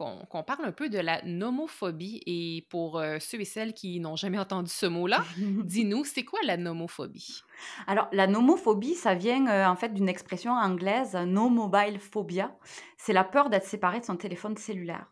[0.47, 2.23] parle un peu de la nomophobie.
[2.27, 6.41] Et pour euh, ceux et celles qui n'ont jamais entendu ce mot-là, dis-nous, c'est quoi
[6.45, 7.43] la nomophobie?
[7.87, 12.57] Alors, la nomophobie, ça vient euh, en fait d'une expression anglaise, no mobile phobia.
[12.97, 15.07] C'est la peur d'être séparé de son téléphone cellulaire.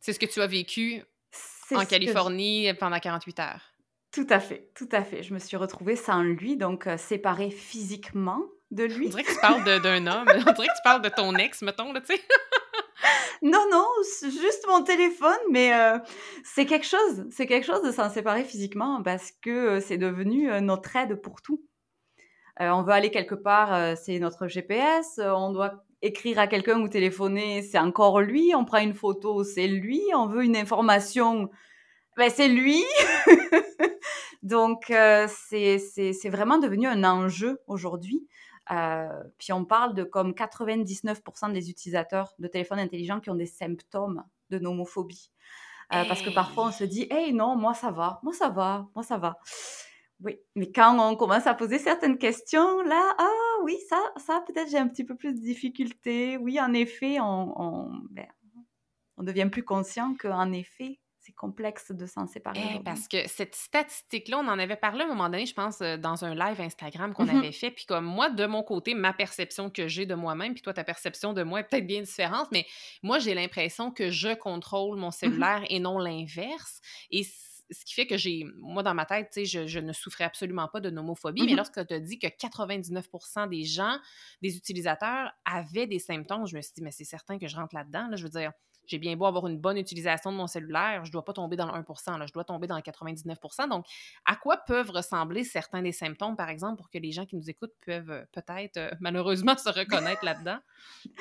[0.00, 1.02] C'est ce que tu as vécu
[1.70, 3.70] en Californie pendant 48 heures.
[4.12, 5.22] Tout à fait, tout à fait.
[5.22, 9.06] Je me suis retrouvée sans lui, donc euh, séparée physiquement de lui.
[9.06, 10.28] On dirait que tu parles d'un homme.
[10.46, 12.22] On dirait que tu parles de ton ex, mettons, là, tu sais.
[13.42, 15.98] non, non, c'est juste mon téléphone, mais euh,
[16.44, 17.26] c'est quelque chose.
[17.30, 21.20] C'est quelque chose de s'en séparer physiquement parce que euh, c'est devenu euh, notre aide
[21.20, 21.62] pour tout.
[22.58, 25.18] on veut aller quelque part, c'est notre GPS.
[25.18, 28.52] on doit écrire à quelqu'un ou téléphoner, c'est encore lui.
[28.54, 30.02] On prend une photo, c'est lui.
[30.14, 31.50] On veut une information,
[32.16, 32.84] ben, c'est lui.
[34.42, 38.26] Donc, c'est vraiment devenu un enjeu aujourd'hui.
[38.70, 43.46] Euh, puis on parle de comme 99% des utilisateurs de téléphones intelligents qui ont des
[43.46, 45.30] symptômes de nomophobie.
[45.92, 48.86] Euh, parce que parfois on se dit, hey non, moi ça va, moi ça va,
[48.94, 49.38] moi ça va.
[50.22, 54.70] Oui, mais quand on commence à poser certaines questions, là, ah oui, ça, ça peut-être
[54.70, 56.36] j'ai un petit peu plus de difficultés.
[56.36, 58.26] Oui, en effet, on, on, ben,
[59.16, 61.00] on devient plus conscient qu'en effet,
[61.32, 62.60] complexe de s'en séparer.
[62.76, 65.80] Eh, parce que cette statistique-là, on en avait parlé à un moment donné, je pense,
[65.80, 67.70] euh, dans un live Instagram qu'on mmh avait fait.
[67.70, 70.84] Puis comme moi, de mon côté, ma perception que j'ai de moi-même, puis toi, ta
[70.84, 72.66] perception de moi est peut-être bien différente, mais
[73.02, 76.80] moi, j'ai l'impression que je contrôle mon mmh cellulaire et non l'inverse.
[77.10, 77.24] Et
[77.70, 80.80] ce qui fait que j'ai, moi, dans ma tête, je, je ne souffrais absolument pas
[80.80, 83.08] de nomophobie, mais mmh lorsque tu as dit que 99
[83.48, 83.98] des gens,
[84.42, 87.74] des utilisateurs, avaient des symptômes, je me suis dit, mais c'est certain que je rentre
[87.74, 88.08] là-dedans.
[88.08, 88.52] Là, je veux dire,
[88.90, 91.56] j'ai bien beau avoir une bonne utilisation de mon cellulaire, je ne dois pas tomber
[91.56, 93.38] dans le 1 là, je dois tomber dans le 99
[93.70, 93.86] Donc,
[94.26, 97.48] à quoi peuvent ressembler certains des symptômes, par exemple, pour que les gens qui nous
[97.48, 100.58] écoutent peuvent euh, peut-être, euh, malheureusement, se reconnaître là-dedans?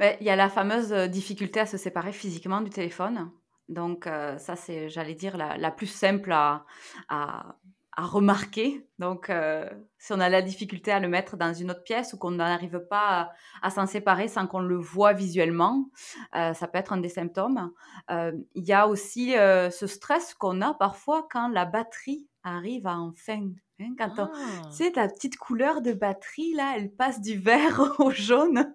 [0.00, 3.30] Ben, il y a la fameuse euh, difficulté à se séparer physiquement du téléphone.
[3.68, 6.64] Donc, ça, c'est, j'allais dire, la, plus simple à,
[7.08, 7.56] à
[8.04, 8.86] remarquer.
[8.98, 12.18] Donc, euh, si on a la difficulté à le mettre dans une autre pièce ou
[12.18, 13.30] qu'on n'arrive pas
[13.62, 15.88] à, s'en séparer sans qu'on le voit visuellement,
[16.34, 17.72] euh, ça peut être un des symptômes.
[18.10, 22.98] Euh, il y a aussi ce stress qu'on a parfois quand la batterie arrive à
[22.98, 23.48] en fin.
[23.80, 24.30] Hein, quand ah.
[24.70, 28.74] tu sais, la petite couleur de batterie, là, elle passe du vert au jaune.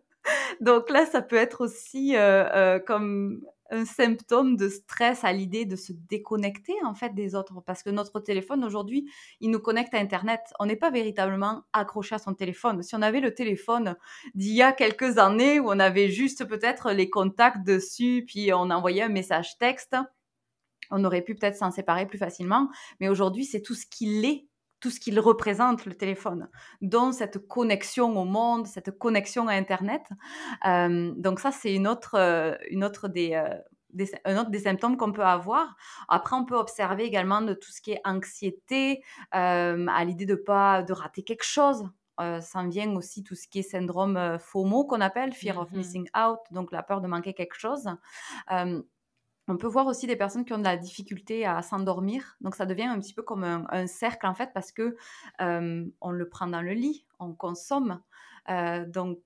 [0.61, 2.15] Donc là, ça peut être aussi
[2.87, 7.61] comme un symptôme de stress à l'idée de se déconnecter en fait des autres.
[7.65, 10.41] Parce que notre téléphone aujourd'hui il nous connecte à internet.
[10.59, 12.83] On n'est pas véritablement accroché à son téléphone.
[12.83, 13.95] Si on avait le téléphone
[14.35, 18.69] d'il y a quelques années où on avait juste peut-être les contacts dessus puis on
[18.69, 19.95] envoyait un message texte
[20.91, 22.69] on aurait pu peut-être s'en séparer plus facilement.
[22.99, 24.47] Mais aujourd'hui c'est tout ce qu'il est
[24.81, 26.49] tout ce qu'il représente, le téléphone,
[26.81, 30.01] dont cette connexion au monde, cette connexion à Internet.
[30.65, 33.55] Euh, donc ça, c'est une autre, euh, une autre des, euh,
[33.93, 35.77] des, un autre des symptômes qu'on peut avoir.
[36.09, 40.81] Après, on peut observer également de tout ce qui est anxiété, à l'idée de pas
[40.81, 41.87] de rater quelque chose.
[42.17, 45.77] ça en vient aussi tout ce qui est syndrome FOMO qu'on appelle, Fear of mmh
[45.77, 47.87] Missing Out, donc la peur de manquer quelque chose.
[49.51, 52.37] On peut voir aussi des personnes qui ont de la difficulté à s'endormir.
[52.41, 54.95] Donc, ça devient un petit peu comme un, cercle, en fait, parce que
[55.39, 58.01] on le prend dans le lit, on consomme.
[58.87, 59.19] donc,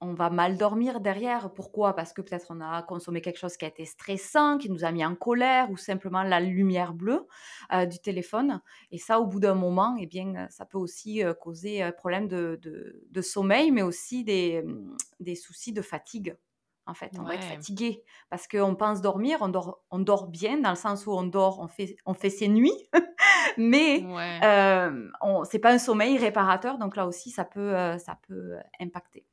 [0.00, 1.52] on va mal dormir derrière.
[1.52, 1.94] Pourquoi?
[1.94, 4.92] Parce que peut-être on a consommé quelque chose qui a été stressant, qui nous a
[4.92, 7.26] mis en colère ou simplement la lumière bleue
[7.72, 8.60] euh, du téléphone.
[8.90, 11.92] Et ça, au bout d'un moment, eh bien, euh, ça peut aussi euh, causer un
[11.92, 16.36] problème de, sommeil, mais aussi des soucis de fatigue.
[16.86, 20.58] En fait, on va être fatigué parce qu'on pense dormir, on dort, on dort bien
[20.58, 22.88] dans le sens où on dort, on fait, on fait ses nuits,
[23.58, 24.44] mais Ouais.
[24.44, 25.08] euh,
[25.50, 26.78] c'est pas un sommeil réparateur.
[26.78, 29.26] Donc là aussi, ça peut, ça peut impacter.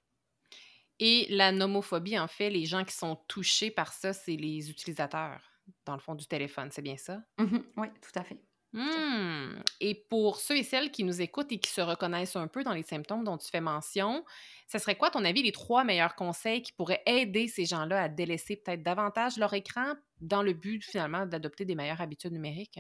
[1.00, 5.42] Et la nomophobie, en fait, les gens qui sont touchés par ça, c'est les utilisateurs,
[5.86, 7.24] dans le fond, du téléphone, c'est bien ça?
[7.38, 8.40] Mmh oui, tout à fait.
[8.74, 9.62] Mmh.
[9.82, 12.74] Et pour ceux et celles qui nous écoutent et qui se reconnaissent un peu dans
[12.74, 14.26] les symptômes dont tu fais mention,
[14.68, 18.02] ce serait quoi, à ton avis, les trois meilleurs conseils qui pourraient aider ces gens-là
[18.04, 22.80] à délaisser peut-être davantage leur écran dans le but, finalement, d'adopter des meilleures habitudes numériques?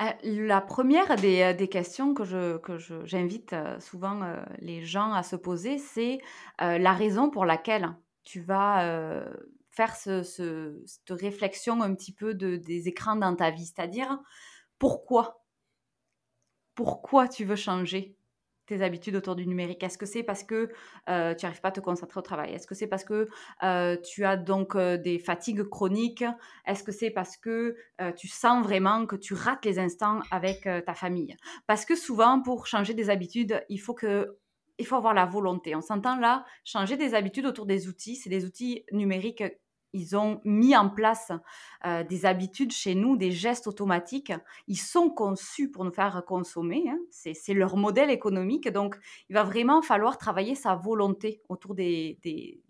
[0.00, 4.20] Euh, la première des, euh, des questions que je que je j'invite, heu, souvent,
[4.58, 6.18] les gens à se poser, c'est,
[6.58, 9.24] la raison pour laquelle tu vas,
[9.70, 13.66] faire ce cette réflexion un petit peu de des écrans dans ta vie.
[13.66, 14.18] C'est-à-dire,
[14.78, 15.44] pourquoi?
[16.74, 18.16] Pourquoi tu veux changer?
[18.66, 19.82] tes habitudes autour du numérique?
[19.82, 20.70] Est-ce que c'est parce que,
[21.10, 22.54] heu, tu n'arrives pas à te concentrer au travail?
[22.54, 23.28] Est-ce que c'est parce que,
[23.62, 26.24] heu, tu as donc, heu, des fatigues chroniques?
[26.66, 27.76] Est-ce que c'est parce que,
[28.16, 31.36] tu sens vraiment que tu rates les instants avec, ta famille?
[31.66, 34.38] Parce que souvent pour changer des habitudes, il faut que
[34.78, 35.76] il faut avoir la volonté.
[35.76, 39.44] On s'entend là, changer des habitudes autour des outils, c'est des outils numériques
[39.94, 41.32] ils ont mis en place
[41.86, 44.32] euh, des habitudes chez nous, des gestes automatiques.
[44.66, 46.84] Ils sont conçus pour nous faire consommer.
[46.88, 46.98] Hein.
[47.10, 48.68] C'est leur modèle économique.
[48.68, 48.96] Donc,
[49.30, 52.18] il va vraiment falloir travailler sa volonté autour des,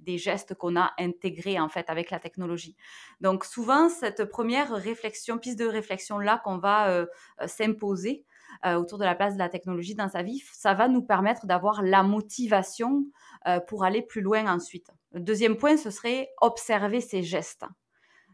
[0.07, 2.77] gestes qu'on a intégrés en fait avec la technologie.
[3.21, 7.07] Donc, souvent, cette première réflexion, piste de réflexion là qu'on va euh
[7.47, 8.25] s'imposer,
[8.65, 11.47] euh, autour de la place de la technologie dans sa vie, ça va nous permettre
[11.47, 13.05] d'avoir la motivation
[13.47, 14.91] euh, pour aller plus loin ensuite.
[15.13, 17.65] Le deuxième point, ce serait observer ses gestes.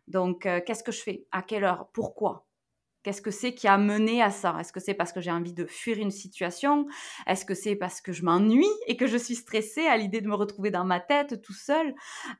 [0.06, 1.26] Donc, euh, qu'est-ce que je fais?
[1.30, 1.88] À quelle heure?
[1.92, 2.46] Pourquoi?
[3.02, 4.56] Qu'est-ce que c'est qui a mené à ça?
[4.60, 6.86] Est-ce que c'est parce que j'ai envie de fuir une situation?
[7.26, 10.28] Est-ce que c'est parce que je m'ennuie et que je suis stressée à l'idée de
[10.28, 11.94] me retrouver dans ma tête tout seul?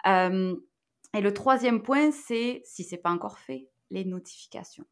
[0.07, 0.55] Euh,
[1.15, 4.85] Et le troisième point, c'est, si c'est pas encore fait, les notifications.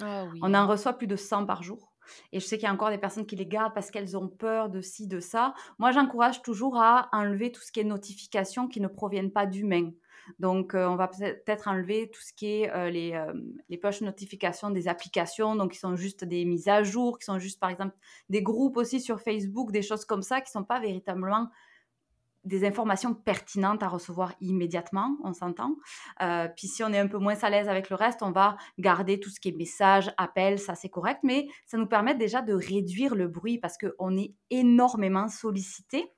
[0.00, 0.40] Ah oui.
[0.42, 1.89] On en reçoit plus de 100 par jour.
[2.32, 4.28] Et je sais qu'il y a encore des personnes qui les gardent parce qu'elles ont
[4.28, 5.54] peur de ci, de ça.
[5.78, 9.90] Moi, j'encourage toujours à enlever tout ce qui est notifications qui ne proviennent pas d'humains.
[10.38, 13.32] Donc, euh, on va peut-être enlever tout ce qui est euh, les, euh,
[13.68, 17.58] les notifications des applications, donc qui sont juste des mises à jour, qui sont juste,
[17.58, 17.96] par exemple,
[18.28, 21.48] des groupes aussi sur Facebook, des choses comme ça, qui ne sont pas véritablement
[22.44, 25.76] des informations pertinentes à recevoir immédiatement, on s'entend.
[26.22, 28.56] Euh, puis si on est un peu moins à l'aise avec le reste, on va
[28.78, 32.42] garder tout ce qui est messages, appels, ça c'est correct, mais ça nous permet déjà
[32.42, 36.12] de réduire le bruit parce qu'on est énormément sollicité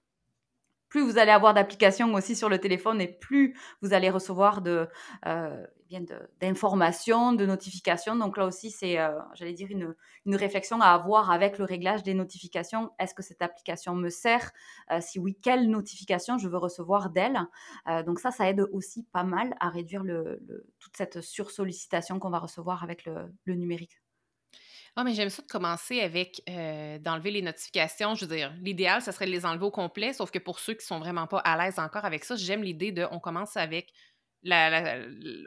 [0.93, 4.87] plus vous allez avoir d'applications aussi sur le téléphone et plus vous allez recevoir de,
[5.25, 5.65] euh,
[6.39, 8.15] d'informations, de, notifications.
[8.15, 12.13] Donc là aussi, c'est, euh, j'allais dire, une, réflexion à avoir avec le réglage des
[12.13, 12.91] notifications.
[12.99, 14.53] Est-ce que cette application me sert?
[14.91, 17.41] Euh, Si oui, quelle notification je veux recevoir d'elle?
[18.05, 20.03] Donc ça, ça aide aussi pas mal à réduire
[20.79, 24.02] toute cette sursollicitation qu'on va recevoir avec le numérique.
[24.95, 26.43] Ah, mais j'aime ça de commencer avec
[27.03, 28.15] d'enlever les notifications.
[28.15, 30.75] Je veux dire, l'idéal, ça serait de les enlever au complet, sauf que pour ceux
[30.75, 33.93] qui sont vraiment pas à l'aise encore avec ça, j'aime l'idée de on commence avec
[34.43, 34.99] la,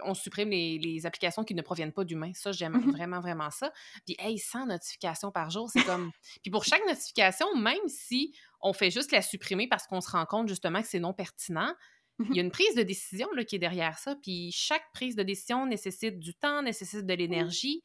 [0.03, 2.31] on supprime les, applications qui ne proviennent pas d'humains.
[2.33, 3.71] Ça, j'aime mmh vraiment, vraiment ça.
[4.05, 6.11] Puis, hey, 100 notifications par jour, c'est comme.
[6.41, 10.25] Puis pour chaque notification, même si on fait juste la supprimer parce qu'on se rend
[10.25, 11.73] compte justement que c'est non pertinent,
[12.19, 14.15] mmh il y a une prise de décision là, qui est derrière ça.
[14.15, 17.83] Puis chaque prise de décision nécessite du temps, nécessite de l'énergie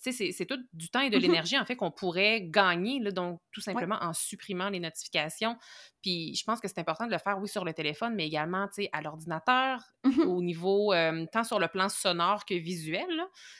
[0.00, 3.40] c'est tout du temps et de mmh l'énergie, en fait, qu'on pourrait gagner, là, donc
[3.52, 5.56] tout simplement en supprimant les notifications.
[6.02, 8.66] Puis je pense que c'est important de le faire, oui, sur le téléphone, mais également,
[8.68, 10.92] tu sais, à l'ordinateur, mmh au niveau,
[11.32, 13.08] tant sur le plan sonore que visuel,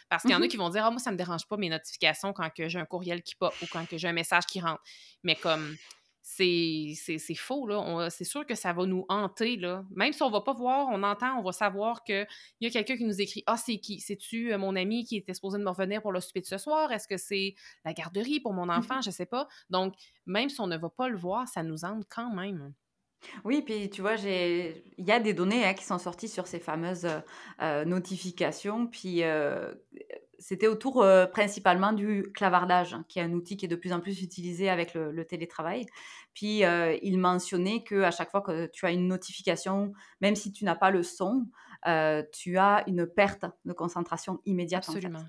[0.09, 1.57] parce qu'il y en a mmh qui vont dire, ah, moi, ça me dérange pas
[1.57, 4.83] mes notifications quand j'ai un courriel qui pop ou quand j'ai un message qui rentre.
[5.23, 5.77] Mais comme
[6.27, 8.09] c'est faux, là.
[8.09, 9.85] C'est sûr que ça va nous hanter, là.
[9.91, 12.27] Même si on va pas voir, on entend, on va savoir qu'il
[12.63, 14.01] y a quelqu'un qui nous écrit Ah, c'est qui?
[14.01, 16.57] C'est-tu euh, mon ami qui était supposé de me revenir pour le souper de ce
[16.57, 16.91] soir?
[16.93, 19.01] Est-ce que c'est la garderie pour mon mmh enfant?
[19.03, 19.49] Je sais pas.
[19.69, 22.73] Donc, même si on ne va pas le voir, ça nous hante quand même.
[23.45, 26.59] Oui, puis tu vois, il y a des données hein, qui sont sorties sur ces
[26.59, 27.09] fameuses
[27.61, 28.87] euh, notifications.
[28.87, 29.73] Puis euh,
[30.39, 34.01] c'était autour euh, principalement du clavardage, qui est un outil qui est de plus en
[34.01, 35.87] plus utilisé avec le, télétravail.
[36.35, 36.63] Puis
[37.03, 40.75] il mentionnait que à chaque fois que tu as une notification, même si tu n'as
[40.75, 41.47] pas le son,
[42.33, 44.85] tu as une perte de concentration immédiate.
[44.89, 45.25] Absolument.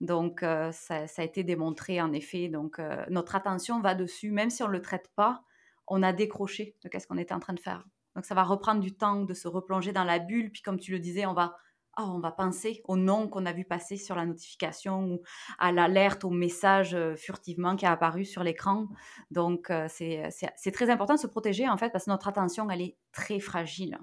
[0.00, 2.48] Donc, ça, ça, a été démontré en effet.
[2.48, 2.80] Donc,
[3.10, 5.42] notre attention va dessus, même si on ne le traite pas
[5.88, 7.84] on a décroché de ce qu'on était en train de faire.
[8.14, 10.50] Donc ça va reprendre du temps de se replonger dans la bulle.
[10.50, 11.56] Puis comme tu le disais, on va,
[11.98, 15.22] oh, on va penser au nom qu'on a vu passer sur la notification ou
[15.58, 18.86] à l'alerte, au message euh, furtivement qui a apparu sur l'écran.
[19.30, 22.70] Donc euh, c'est c'est très important de se protéger en fait parce que notre attention,
[22.70, 23.98] elle est très fragile.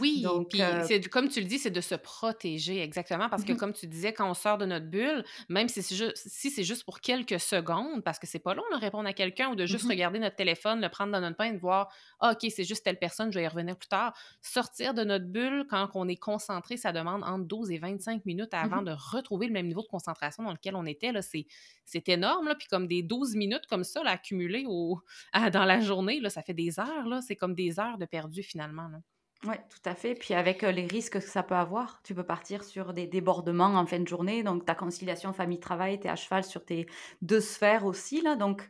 [0.00, 3.44] Oui, Donc, puis euh, c'est comme tu le dis, c'est de se protéger exactement parce
[3.44, 6.16] que mhm, comme tu disais, quand on sort de notre bulle, même si c'est juste,
[6.16, 9.50] si c'est juste pour quelques secondes, parce que c'est pas long de répondre à quelqu'un
[9.50, 11.92] ou de juste mhm, regarder notre téléphone, le prendre dans notre main et de voir,
[12.20, 14.14] ah, ok, c'est juste telle personne, je vais y revenir plus tard.
[14.40, 18.54] Sortir de notre bulle quand on est concentré, ça demande entre 12 et 25 minutes
[18.54, 18.86] avant mhm.
[18.86, 21.12] de retrouver le même niveau de concentration dans lequel on était.
[21.12, 21.46] Là, c'est,
[21.84, 22.48] c'est énorme.
[22.48, 25.00] Là, puis comme des 12 minutes comme ça, là, accumulées au,
[25.32, 27.06] à- dans la journée, là, ça fait des heures.
[27.06, 28.88] Là, c'est comme des heures de perdu finalement.
[28.88, 28.98] là.
[29.46, 30.14] Ouais, tout à fait.
[30.14, 33.86] Puis avec, les risques que ça peut avoir, tu peux partir sur des débordements en
[33.86, 36.86] fin de journée, donc ta conciliation famille-travail, tu es à cheval sur tes
[37.22, 38.68] 2 sphères aussi là, donc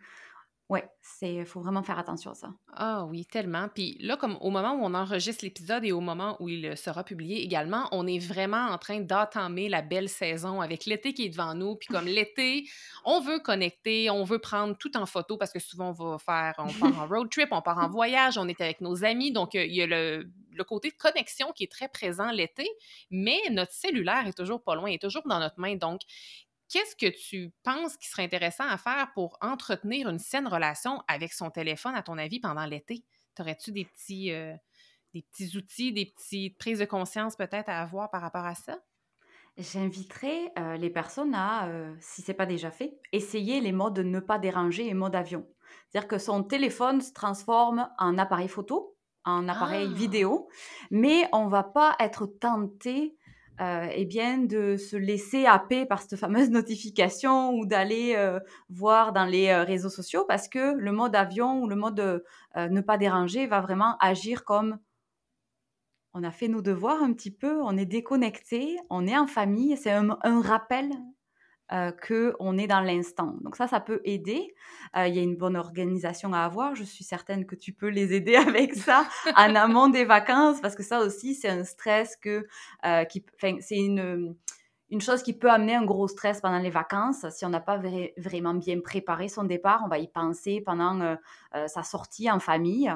[0.73, 2.55] ouais, c'est faut vraiment faire attention à ça.
[2.73, 3.69] Ah oui, tellement.
[3.69, 6.77] Puis là, comme au moment où on enregistre l'épisode et au moment où il euh,
[6.77, 11.27] sera publié également, on est vraiment en train d'entamer la belle saison avec l'été qui
[11.27, 11.77] est devant nous.
[11.77, 12.67] Puis comme l'été,
[13.05, 16.55] on veut connecter, on veut prendre tout en photo parce que souvent on va faire,
[16.57, 19.31] on part en road trip, on part en voyage, on est avec nos amis.
[19.31, 22.69] Donc il y a le, le côté de connexion qui est très présent l'été,
[23.11, 25.77] mais notre cellulaire est toujours pas loin, est toujours dans notre main.
[25.77, 26.01] Donc
[26.69, 31.33] Qu'est-ce que tu penses qui serait intéressant à faire pour entretenir une saine relation avec
[31.35, 33.05] son téléphone, à ton avis, pendant l'été?
[33.35, 34.55] T'aurais-tu des petits, euh,
[35.15, 38.81] des petits outils, des petites prises de conscience peut-être à avoir par rapport à ça?
[39.59, 44.21] J'inviterais, heu, les personnes à, heu, si c'est pas déjà fait, essayer les modes ne
[44.21, 45.47] pas déranger et mode avion.
[45.89, 49.95] C'est-à-dire que son téléphone se transforme en appareil photo, en appareil Ah!
[49.95, 50.49] vidéo,
[50.91, 53.17] mais on va pas être tenté,
[53.61, 59.13] heu et bien, de se laisser happer par cette fameuse notification ou d'aller, heu, voir
[59.13, 62.25] dans les, heu, réseaux sociaux parce que le mode avion ou le mode, heu,
[62.69, 64.79] ne pas déranger va vraiment agir comme
[66.15, 69.77] on a fait nos devoirs un petit peu, on est déconnecté, on est en famille,
[69.77, 70.91] c'est un un rappel,
[71.73, 73.35] heu, qu'on est dans l'instant.
[73.43, 74.55] Donc ça, ça peut aider.
[74.97, 76.75] Heu, il y a une bonne organisation à avoir.
[76.75, 79.07] Je suis certaine que tu peux les aider avec ça
[79.37, 82.47] en amont des vacances parce que ça aussi, c'est un stress que,
[82.83, 84.37] enfin, c'est une,
[84.91, 87.27] une chose qui peut amener un gros stress pendant les vacances.
[87.31, 91.17] Si on n'a pas vrai vraiment bien préparé son départ, on va y penser pendant,
[91.67, 92.93] sa sortie en famille.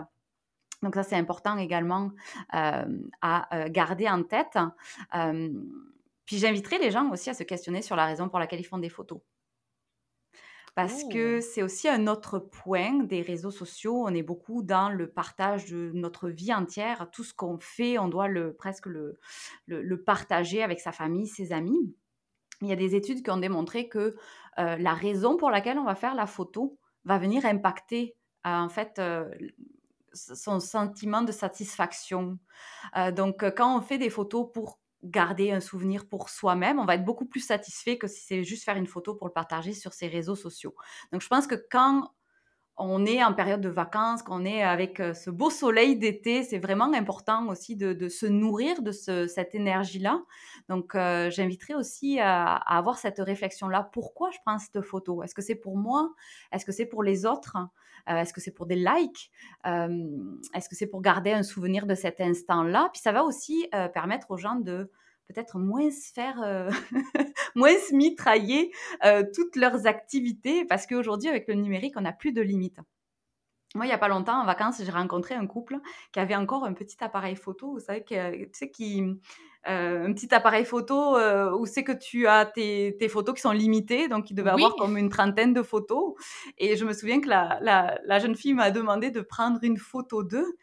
[0.83, 2.11] Donc ça, c'est important également,
[2.53, 4.59] à, garder en tête.
[6.27, 8.79] Puis j'inviterai les gens aussi à se questionner sur la raison pour laquelle ils font
[8.79, 9.20] des photos.
[10.74, 11.41] Parce que Oh!
[11.41, 14.05] c'est aussi un autre point des réseaux sociaux.
[14.07, 17.09] On est beaucoup dans le partage de notre vie entière.
[17.11, 19.18] Tout ce qu'on fait, on doit le presque le
[19.66, 21.95] le le partager avec sa famille, ses amis.
[22.62, 24.16] Il y a des études qui ont démontré que, heu,
[24.59, 28.16] la raison pour laquelle on va faire la photo va venir impacter,
[28.47, 29.31] heu, en fait, heu,
[30.12, 32.39] son sentiment de satisfaction.
[33.16, 37.05] Donc, quand on fait des photos pour garder un souvenir pour soi-même, on va être
[37.05, 40.09] beaucoup plus satisfait que si c'est juste faire une photo pour le partager sur ses
[40.09, 40.74] réseaux sociaux.
[41.12, 42.11] Donc je pense que quand
[42.79, 46.59] on est en période de vacances, qu'on est avec, heu, ce beau soleil d'été, c'est
[46.59, 50.22] vraiment important aussi de se nourrir de ce cette énergie-là.
[50.68, 53.89] Donc, heu, j'inviterais aussi à avoir cette réflexion-là.
[53.93, 55.22] Pourquoi je prends cette photo?
[55.22, 56.12] Est-ce que c'est pour moi?
[56.53, 57.57] Est-ce que c'est pour les autres?
[58.09, 59.31] Heu, est-ce que c'est pour des likes?
[59.64, 62.91] Hem, est-ce que c'est pour garder un souvenir de cet instant-là?
[62.93, 64.91] Puis ça va aussi, permettre aux gens de
[65.29, 66.68] peut-être moins se faire, heu,
[67.57, 68.72] moins se mitrailler,
[69.05, 72.81] heu, toutes leurs activités parce qu'aujourd'hui avec le numérique, on n'a plus de limites.
[73.74, 75.79] Moi, il y a pas longtemps, en vacances, j'ai rencontré un couple
[76.12, 79.18] qui avait encore un petit appareil photo, vous savez que tu sais qui, heu,
[79.66, 81.18] un petit appareil photo,
[81.59, 84.66] où c'est que tu as tes tes photos qui sont limitées, donc il devait Oui!
[84.66, 86.14] avoir comme une trentaine de photos
[86.59, 89.77] et je me souviens que la la la jeune fille m'a demandé de prendre une
[89.79, 90.57] photo d'eux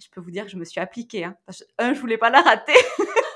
[0.00, 2.18] je peux vous dire que je me suis appliquée, hein, parce que 1 je voulais
[2.18, 2.72] pas la rater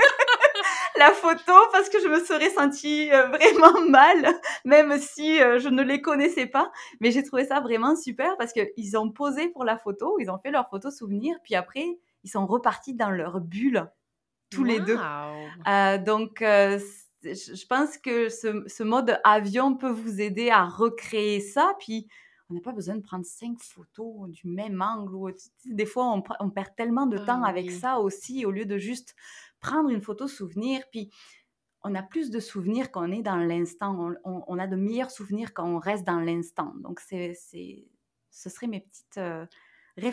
[1.03, 4.27] la photo parce que je me serais sentie, heu, vraiment mal,
[4.65, 6.73] même si, heu, je ne les connaissais pas.
[7.01, 10.39] Mais j'ai trouvé ça vraiment super parce qu'ils ont posé pour la photo, ils ont
[10.39, 11.87] fait leur photo souvenir, puis après,
[12.25, 13.91] ils sont repartis dans leur bulle,
[14.51, 15.01] tous les 2.
[15.01, 15.67] Wow!
[15.69, 21.75] Heu, donc je pense que ce ce mode avion peut vous aider à recréer ça,
[21.79, 22.09] puis
[22.51, 25.31] on n'a pas besoin de prendre 5 photos du même angle ou
[25.65, 26.07] des fois,
[26.41, 27.71] on perd tellement de Ah temps avec oui.
[27.71, 29.15] ça aussi, au lieu de juste
[29.63, 31.13] prendre une photo souvenir, puis
[31.83, 33.97] on a plus de souvenirs quand on est dans l'instant.
[33.99, 36.73] On on on a de meilleurs souvenirs quand on reste dans l'instant.
[36.77, 37.89] Donc c'est c'est
[38.31, 39.47] ce seraient mes petites, heu,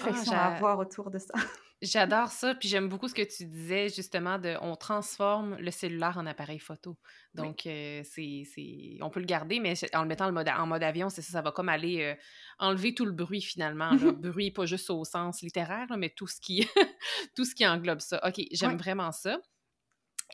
[0.02, 1.34] Ah, réflexions à avoir autour de ça.
[1.82, 6.18] J'adore ça, puis j'aime beaucoup ce que tu disais justement de on transforme le cellulaire
[6.18, 6.98] en appareil photo.
[7.36, 7.44] Oui.
[7.44, 10.68] Donc euh, c'est c'est on peut le garder mais en le mettant en mode, en
[10.68, 12.16] mode avion, c'est ça ça va comme aller euh,
[12.58, 14.12] enlever tout le bruit finalement là.
[14.12, 16.68] Bruit pas juste au sens littéraire là, mais tout ce qui
[17.36, 18.20] tout ce qui englobe ça.
[18.28, 18.50] OK, Oui.
[18.52, 19.40] j'aime vraiment ça.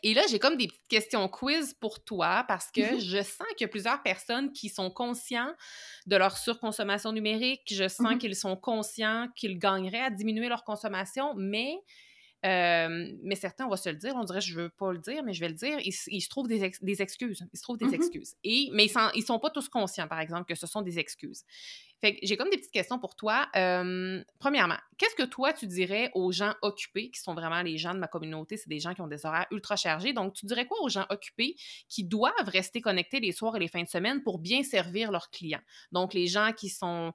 [0.02, 3.00] Et là, j'ai comme des petites questions quiz pour toi parce que Mhm.
[3.00, 5.52] je sens qu'il y a plusieurs personnes qui sont conscients
[6.06, 7.62] de leur surconsommation numérique.
[7.72, 8.20] Je sens Mhm.
[8.20, 11.78] qu'ils sont conscients qu'ils gagneraient à diminuer leur consommation, mais
[12.46, 15.22] euh, mais certains, on va se le dire, on dirait je veux pas le dire,
[15.24, 17.44] mais je vais le dire, ils, se trouvent des, ex- des excuses.
[17.52, 17.94] Ils se trouvent des Mhm.
[17.94, 18.34] excuses.
[18.44, 21.42] Et, mais ils, ils sont pas tous conscients, par exemple, que ce sont des excuses.
[22.02, 23.48] Fait que j'ai comme des petites questions pour toi.
[23.56, 27.94] Euh, premièrement, qu'est-ce que toi, tu dirais aux gens occupés, qui sont vraiment les gens
[27.94, 30.12] de ma communauté, c'est des gens qui ont des horaires ultra chargés.
[30.12, 31.56] Donc, tu dirais quoi aux gens occupés
[31.88, 35.30] qui doivent rester connectés les soirs et les fins de semaine pour bien servir leurs
[35.30, 35.62] clients?
[35.90, 37.12] Donc, les gens qui sont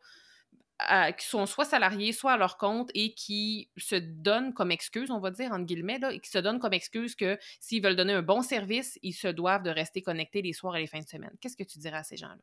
[1.18, 5.20] qui sont soit salariés, soit à leur compte et qui se donnent comme excuse, on
[5.20, 8.14] va dire, entre guillemets, là, et qui se donnent comme excuse que s'ils veulent donner
[8.14, 11.08] un bon service, ils se doivent de rester connectés les soirs et les fins de
[11.08, 11.36] semaine.
[11.40, 12.38] Qu'est-ce que tu dirais à ces gens-là?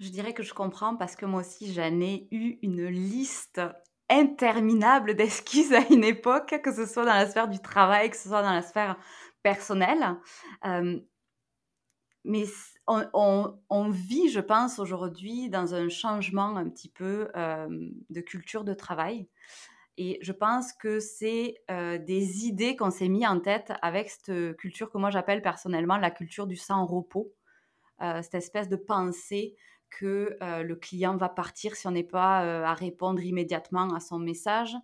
[0.00, 3.60] Je dirais que je comprends parce que moi aussi j'en ai eu une liste
[4.08, 8.28] interminable d'excuses à une époque, que ce soit dans la sphère du travail, que ce
[8.28, 8.96] soit dans la sphère
[9.42, 10.16] personnelle.
[10.62, 11.02] Hem,
[12.24, 12.44] mais
[12.86, 19.28] on vit, je pense, aujourd'hui dans un changement un petit peu, de culture de travail
[19.96, 24.90] et je pense que c'est, des idées qu'on s'est mis en tête avec cette culture
[24.90, 27.34] que moi j'appelle personnellement la culture du sans repos.
[28.00, 29.56] Cette espèce de pensée
[29.90, 34.76] que, le client va partir si on n'est pas, à répondre immédiatement à son message.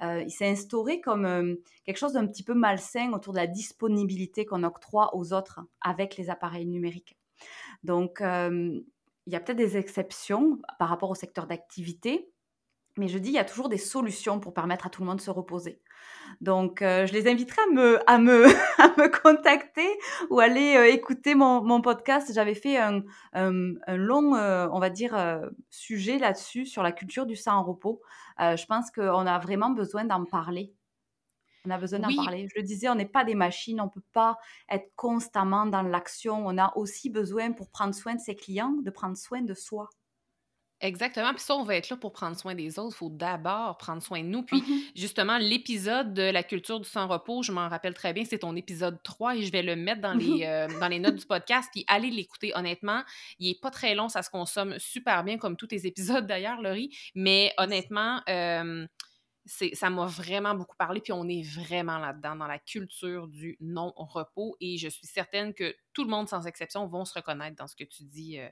[0.00, 4.62] Il s'est instauré comme, quelque chose d'un petit peu malsain autour de la disponibilité qu'on
[4.64, 7.16] octroie aux autres avec les appareils numériques.
[7.82, 12.30] Donc, il y a peut-être des exceptions par rapport au secteur d'activité,
[12.96, 15.16] mais je dis, il y a toujours des solutions pour permettre à tout le monde
[15.18, 15.80] de se reposer.
[16.40, 18.46] Donc, heu, je les inviterai à me à me
[18.80, 19.88] à me contacter
[20.30, 22.32] ou aller, heu, écouter mon mon podcast.
[22.34, 23.02] J'avais fait un
[23.34, 25.16] un un long, heu, on va dire,
[25.70, 28.02] sujet là-dessus, sur la culture du sans repos.
[28.40, 30.74] Heu, je pense qu'on a vraiment besoin d'en parler.
[31.66, 32.46] On a besoin d'en Oui, parler.
[32.48, 34.38] Je le disais, on n'est pas des machines, on peut pas
[34.70, 36.46] être constamment dans l'action.
[36.46, 39.90] On a aussi besoin, pour prendre soin de ses clients, de prendre soin de soi.
[40.80, 41.32] Exactement.
[41.32, 42.94] Puis ça, on va être là pour prendre soin des autres.
[42.96, 44.42] Il faut d'abord prendre soin de nous.
[44.42, 48.38] Puis Mmh justement, l'épisode de la culture du sans-repos, je m'en rappelle très bien, c'est
[48.40, 51.26] ton épisode 3 et je vais le mettre dans les, euh, dans les notes du
[51.26, 51.68] podcast.
[51.72, 52.52] Puis allez l'écouter.
[52.54, 53.02] Honnêtement,
[53.38, 56.60] il est pas très long, ça se consomme super bien, comme tous tes épisodes d'ailleurs,
[56.60, 56.90] Laurie.
[57.14, 58.86] Mais honnêtement, euh,
[59.46, 63.56] c'est ça m'a vraiment beaucoup parlé, puis on est vraiment là-dedans, dans la culture du
[63.60, 67.66] non-repos, et je suis certaine que tout le monde, sans exception, vont se reconnaître dans
[67.66, 68.48] ce que tu dis, euh,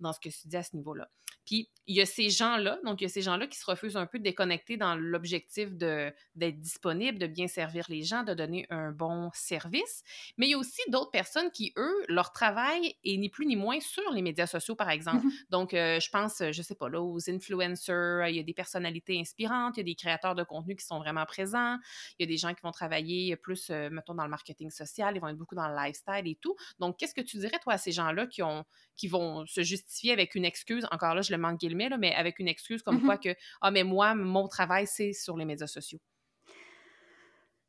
[0.00, 1.08] dans ce que tu dis à ce niveau-là.
[1.46, 3.96] Puis il y a ces gens-là, donc il y a ces gens-là qui se refusent
[3.96, 8.66] un peu de déconnecter dans l'objectif d'être disponible, de bien servir les gens, de donner
[8.70, 10.04] un bon service.
[10.36, 13.56] Mais il y a aussi d'autres personnes qui, eux, leur travail est ni plus ni
[13.56, 15.26] moins sur les médias sociaux, par exemple.
[15.26, 18.42] Mmh Donc, euh, je pense, euh, je sais pas, là, aux influencers, il y a
[18.42, 21.76] des personnalités inspirantes, il y a des créateurs de contenu qui sont vraiment présents,
[22.18, 25.16] il y a des gens qui vont travailler plus, euh, mettons, dans le marketing social,
[25.16, 26.54] ils vont être beaucoup dans le lifestyle et tout.
[26.80, 28.64] Donc, qu'est-ce que tu dirais, toi, à ces gens-là qui, ont,
[28.96, 32.14] qui vont se justifier avec une excuse, encore là, je le manque guillemets, là, mais
[32.14, 33.18] avec une excuse comme quoi mh.
[33.18, 36.00] que, ah, mais moi, mon travail, c'est sur les médias sociaux.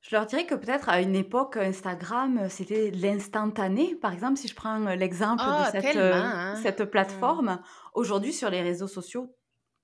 [0.02, 3.96] Je leur dirais que peut-être à une époque, Instagram, heu, c'était l'instantané.
[3.96, 6.34] Par exemple, si je prends, heu, l'exemple de Ah, cette, hein?
[6.52, 7.40] cette Mmh.
[7.40, 7.62] plateforme.
[7.94, 9.36] Aujourd'hui, sur les réseaux sociaux,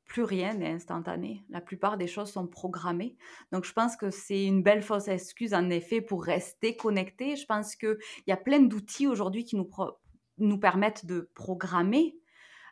[0.07, 1.43] plus rien n'est instantané.
[1.49, 3.17] La plupart des choses sont programmées.
[3.51, 7.35] Donc je pense que c'est une belle fausse excuse, en effet, pour rester connecté.
[7.35, 9.69] Je pense qu'il y a plein d'outils aujourd'hui qui nous
[10.37, 12.17] nous permettent de programmer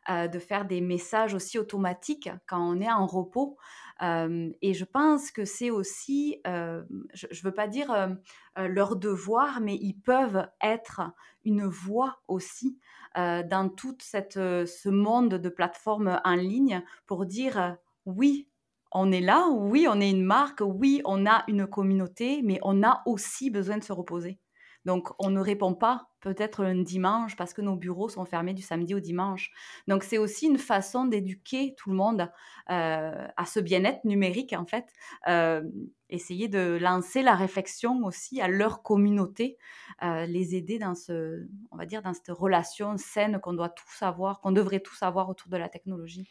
[0.09, 3.57] heu, de faire des messages aussi automatiques quand on est en repos.
[3.99, 8.17] Hem et je pense que c'est aussi, hem, je ne veux pas dire,
[8.57, 11.01] leur devoir, mais ils peuvent être
[11.43, 12.77] une voix aussi,
[13.15, 17.73] dans toute cette, heu, ce monde de plateformes en ligne pour dire, heu:
[18.05, 18.49] «Oui,
[18.91, 22.83] on est là, oui, on est une marque, oui, on a une communauté, mais on
[22.83, 24.39] a aussi besoin de se reposer».
[24.85, 28.63] Donc on ne répond pas peut-être un dimanche parce que nos bureaux sont fermés du
[28.63, 29.51] samedi au dimanche.
[29.87, 34.65] Donc c'est aussi une façon d'éduquer tout le monde, heu, à ce bien-être numérique en
[34.65, 34.87] fait.
[35.27, 35.71] Hem,
[36.09, 39.57] essayer de lancer la réflexion aussi à leur communauté,
[40.03, 44.01] heu, les aider dans ce on va dire dans cette relation saine qu'on doit tous
[44.03, 46.27] avoir, qu'on devrait tous avoir autour de la technologie.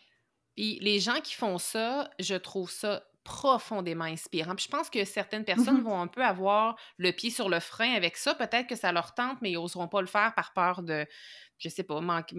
[0.56, 4.54] Puis les gens qui font ça, je trouve ça profondément inspirant.
[4.54, 7.60] Puis je pense que certaines Mmh personnes vont un peu avoir le pied sur le
[7.60, 8.34] frein avec ça.
[8.34, 11.06] Peut-être que ça leur tente, mais ils n'oseront pas le faire par peur de,
[11.58, 12.36] je sais pas, manquer,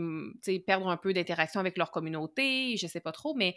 [0.66, 3.34] perdre un peu d'interaction avec leur communauté, je sais pas trop.
[3.36, 3.56] Mais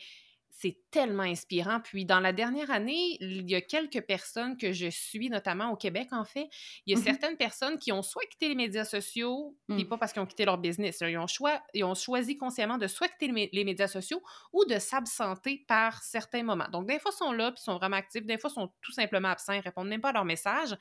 [0.50, 1.80] c'est tellement inspirant.
[1.80, 5.76] Puis dans la dernière année, il y a quelques personnes que je suis, notamment au
[5.76, 6.48] Québec en fait,
[6.86, 9.84] il y a Mmh certaines personnes qui ont soit quitté les médias sociaux, puis Mmh.
[9.84, 11.26] pas parce qu'ils ont quitté leur business, ils, ont
[11.74, 14.22] ils ont choisi consciemment de soit quitter les médias sociaux
[14.52, 16.68] ou de s'absenter par certains moments.
[16.72, 18.72] Donc des fois, ils sont là, puis ils sont vraiment actifs, des fois, ils sont
[18.82, 20.74] tout simplement absents, ils répondent même pas à leurs messages.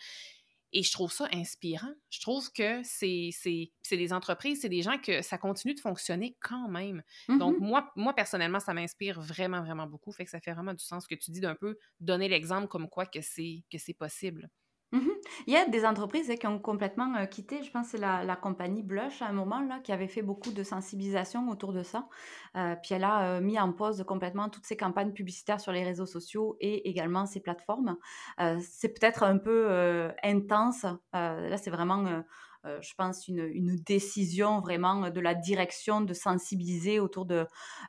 [0.74, 1.93] Et je trouve ça inspirant.
[2.09, 5.80] Je trouve que c'est c'est c'est des entreprises, c'est des gens que ça continue de
[5.80, 7.03] fonctionner quand même.
[7.38, 10.11] Donc Mmh moi moi personnellement, ça m'inspire vraiment, vraiment beaucoup.
[10.11, 12.89] Fait que ça fait vraiment du sens que tu dis d'un peu donner l'exemple comme
[12.89, 14.49] quoi que c'est que c'est possible.
[14.93, 15.09] Mmh
[15.47, 18.35] Il y a des entreprises, hein, qui ont complètement, quitté, je pense c'est la la
[18.38, 22.07] compagnie Blush à un moment là, qui avait fait beaucoup de sensibilisation autour de ça.
[22.53, 26.57] Puis elle a, mis en pause complètement toutes ses campagnes publicitaires sur les réseaux sociaux
[26.61, 27.97] et également ses plateformes.
[28.61, 32.23] C'est peut-être un peu, intense, là c'est vraiment,
[32.66, 37.45] heu, je pense une une décision vraiment, de la direction de sensibiliser autour de,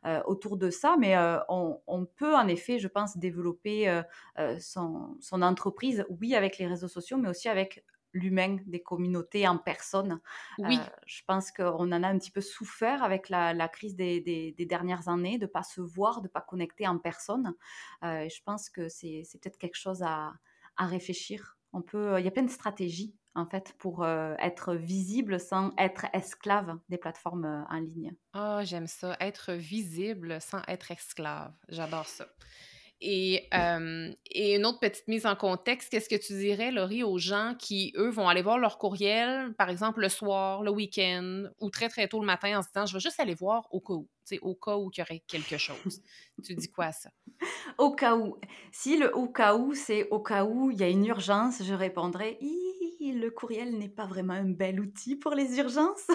[0.06, 0.96] heu, autour de ça.
[0.98, 4.02] Mais, heu, on on peut en effet, je pense, développer,
[4.60, 9.58] son son entreprise, oui, avec les réseaux sociaux, mais aussi avec l'humain, des communautés en
[9.58, 10.20] personne.
[10.56, 14.20] Oui, je pense qu'on en a un petit peu souffert avec la la crise des
[14.20, 17.54] des des dernières années, de pas se voir, de pas connecter en personne.
[18.02, 20.34] Et je pense que c'est c'est peut-être quelque chose à
[20.76, 21.58] à réfléchir.
[21.72, 25.72] On peut il y a plein de stratégies, en fait, pour, heu, être visible sans
[25.78, 28.14] être esclave des plateformes, heu, en ligne.
[28.32, 31.54] ah, j'aime ça, être visible sans être esclave.
[31.68, 32.28] J'adore ça.
[33.00, 37.18] Et, hem, et une autre petite mise en contexte, qu'est-ce que tu dirais, Laurie, aux
[37.18, 41.70] gens qui, eux, vont aller voir leur courriel, par exemple, le soir, le week-end ou
[41.70, 43.94] très, très tôt le matin en se disant: «Je vais juste aller voir au cas
[43.94, 46.02] où», tu sais, au cas où il y aurait quelque chose.
[46.44, 47.10] Tu dis quoi à ça?
[47.78, 48.36] Au cas où.
[48.72, 51.74] Si le au cas où, c'est au cas où il y a une urgence, je
[51.74, 56.08] répondrai: «Hi, le courriel n'est pas vraiment un bel outil pour les urgences».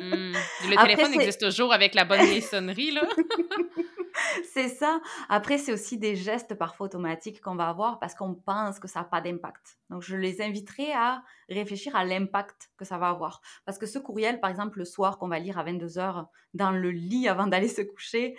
[0.00, 0.32] Mmh.
[0.68, 3.02] Le Après téléphone existe toujours avec la bonne sonnerie, là.
[4.52, 5.00] c'est ça.
[5.28, 9.00] Après, c'est aussi des gestes parfois automatiques qu'on va avoir parce qu'on pense que ça
[9.00, 9.78] a pas d'impact.
[9.90, 13.40] Donc je les inviterai à réfléchir à l'impact que ça va avoir.
[13.64, 16.70] Parce que ce courriel, par exemple, le soir qu'on va lire à vingt-deux heures dans
[16.70, 18.36] le lit avant d'aller se coucher,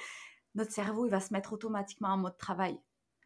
[0.56, 2.78] notre cerveau, il va se mettre automatiquement en mode travail.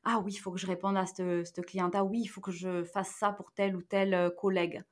[0.06, 1.96] «Ah oui, il faut que je réponde à cette cliente.
[1.96, 4.84] Ah oui, il faut que je fasse ça pour tel ou tel, heu, collègue».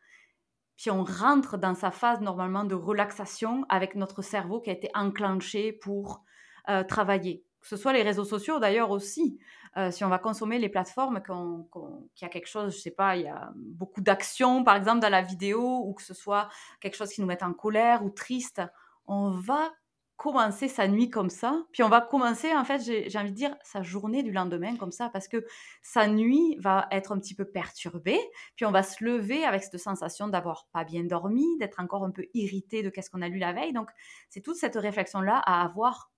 [0.77, 4.89] Puis on rentre dans sa phase normalement de relaxation avec notre cerveau qui a été
[4.95, 6.23] enclenché pour,
[6.69, 7.45] heu, travailler.
[7.61, 9.39] Que ce soit les réseaux sociaux d'ailleurs aussi,
[9.77, 13.17] heu, si on va consommer les plateformes qu'il y a quelque chose, je sais pas,
[13.17, 16.49] il y a beaucoup d'actions par exemple dans la vidéo ou que ce soit
[16.81, 18.61] quelque chose qui nous mette en colère ou triste,
[19.07, 19.71] on va
[20.17, 23.55] commencer sa nuit comme ça, puis on va commencer en fait, j'ai envie de dire
[23.63, 25.45] sa journée du lendemain comme ça parce que
[25.83, 28.19] sa nuit va être un petit peu perturbée,
[28.55, 32.11] puis on va se lever avec cette sensation d'avoir pas bien dormi, d'être encore un
[32.11, 33.73] peu irrité de qu'est-ce qu'on a lu la veille.
[33.73, 33.89] Donc,
[34.29, 36.11] c'est toute cette réflexion-là à avoir.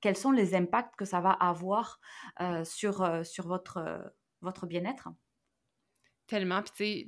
[0.00, 2.00] Quels sont les impacts que ça va avoir
[2.40, 3.98] euh, sur, euh, sur votre, euh,
[4.40, 5.08] votre bien-être?
[6.28, 7.04] Tellement, puis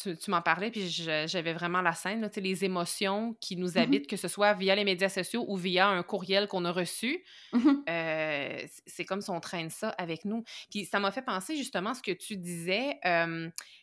[0.00, 3.76] tu tu m'en parlais, puis j'avais vraiment la scène, là, les émotions qui nous Mhm,
[3.76, 7.24] habitent, que ce soit via les médias sociaux ou via un courriel qu'on a reçu.
[7.88, 7.92] Heu,
[8.68, 10.44] c c'est comme si on traîne ça avec nous.
[10.70, 12.98] Puis ça m'a fait penser justement à ce que tu disais,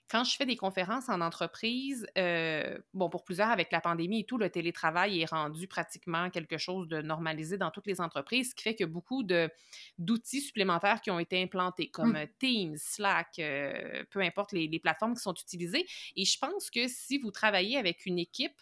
[0.09, 4.23] quand je fais des conférences en entreprise, heu, bon, pour plusieurs avec la pandémie et
[4.25, 8.55] tout, le télétravail est rendu pratiquement quelque chose de normalisé dans toutes les entreprises, ce
[8.55, 13.39] qui fait a beaucoup d'outils supplémentaires qui ont été implantés comme, heu, mhm, Teams, Slack,
[13.39, 15.85] heu, peu importe les les plateformes qui sont utilisées.
[16.15, 18.59] Et je pense que si vous travaillez avec une équipe,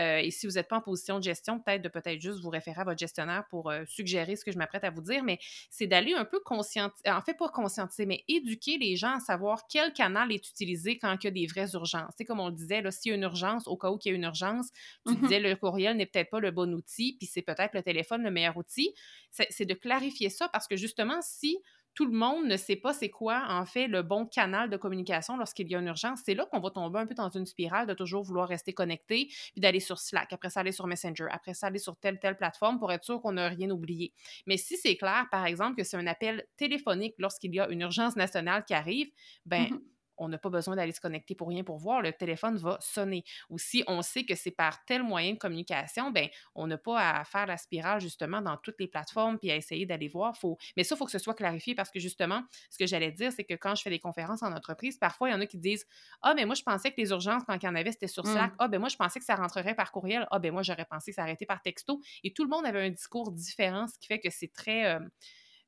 [0.00, 2.48] heu, et si vous n'êtes pas en position de gestion, peut-être de peut-être juste vous
[2.50, 5.38] référer à votre gestionnaire pour, heu, suggérer ce que je m'apprête à vous dire, mais
[5.70, 9.66] c'est d'aller un peu conscientiser, en fait, pas conscientiser, mais éduquer les gens à savoir
[9.68, 12.14] quel canal est utilisé quand il y a des vraies urgences.
[12.16, 14.12] Tu comme on le disait, s'il y a une urgence, au cas où il y
[14.12, 14.68] a une urgence,
[15.06, 17.82] tu mhm, disais le courriel n'est peut-être pas le bon outil, puis c'est peut-être le
[17.82, 18.94] téléphone le meilleur outil.
[19.30, 21.58] C'est c'est de clarifier ça parce que justement, si
[21.94, 25.36] tout le monde ne sait pas c'est quoi, en fait, le bon canal de communication
[25.36, 26.20] lorsqu'il y a une urgence.
[26.24, 29.26] C'est là qu'on va tomber un peu dans une spirale de toujours vouloir rester connecté,
[29.52, 32.36] puis d'aller sur Slack, après ça aller sur Messenger, après ça aller sur telle, telle
[32.36, 34.12] plateforme pour être sûr qu'on n'a rien oublié.
[34.46, 37.80] Mais si c'est clair, par exemple, que c'est un appel téléphonique lorsqu'il y a une
[37.80, 39.10] urgence nationale qui arrive,
[39.46, 39.80] ben mhm,
[40.20, 43.24] on n'a pas besoin d'aller se connecter pour rien pour voir, le téléphone va sonner.
[43.48, 47.18] Ou si on sait que c'est par tel moyen de communication, ben on n'a pas
[47.18, 50.36] à faire la spirale justement dans toutes les plateformes puis à essayer d'aller voir.
[50.36, 50.58] Faut...
[50.76, 53.32] Mais ça, il faut que ce soit clarifié parce que justement, ce que j'allais dire,
[53.32, 55.58] c'est que quand je fais des conférences en entreprise, parfois il y en a qui
[55.58, 55.86] disent
[56.22, 58.26] Ah, mais moi je pensais que les urgences, quand il y en avait, c'était sur
[58.26, 58.52] Slack.
[58.52, 60.26] mhm, Ah, ben moi je pensais que ça rentrerait par courriel.
[60.30, 62.00] Ah, ben moi j'aurais pensé que ça arrêtait par texto.
[62.24, 64.86] Et tout le monde avait un discours différent, ce qui fait que c'est très.
[64.94, 65.00] euh,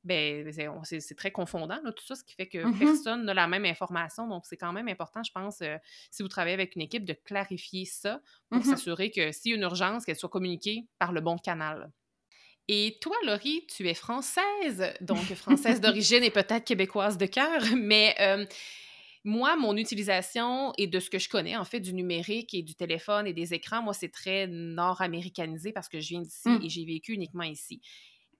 [0.03, 0.51] ben,
[0.83, 3.65] c'est très confondant, là, tout ça, ce qui fait que mhm, personne n'a la même
[3.65, 4.27] information.
[4.27, 5.77] Donc, c'est quand même important, je pense, heu,
[6.11, 8.65] si vous travaillez avec une équipe, de clarifier ça pour mhm.
[8.65, 11.91] s'assurer que s'il y a une urgence, qu'elle soit communiquée par le bon canal.
[12.67, 18.15] Et toi, Laurie, tu es française, donc française d'origine et peut-être québécoise de cœur, mais
[18.21, 18.45] euh,
[19.25, 22.75] moi, mon utilisation et de ce que je connais, en fait, du numérique et du
[22.75, 26.59] téléphone et des écrans, moi, c'est très nord-américanisé parce que je viens d'ici Mmh.
[26.63, 27.81] et j'ai vécu uniquement ici.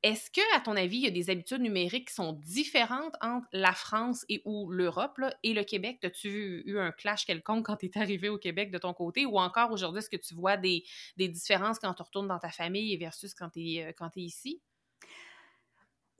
[0.03, 3.47] Est-ce que, à ton avis, il y a des habitudes numériques qui sont différentes entre
[3.53, 6.03] la France et ou l'Europe et le Québec?
[6.03, 9.25] As-tu eu un clash quelconque quand tu es arrivé au Québec de ton côté?
[9.25, 10.83] Ou encore aujourd'hui, est-ce que tu vois des,
[11.17, 14.23] différences quand tu retournes dans ta famille versus quand tu es, euh, quand tu es
[14.23, 14.61] ici?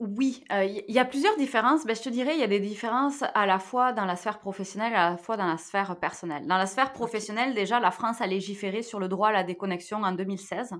[0.06, 1.86] Oui, il y a plusieurs différences.
[1.86, 4.38] Beh, je te dirais, il y a des différences à la fois dans la sphère
[4.38, 6.46] professionnelle, à la fois dans la sphère personnelle.
[6.46, 10.02] Dans la sphère professionnelle, déjà, la France a légiféré sur le droit à la déconnexion
[10.02, 10.74] en 2016.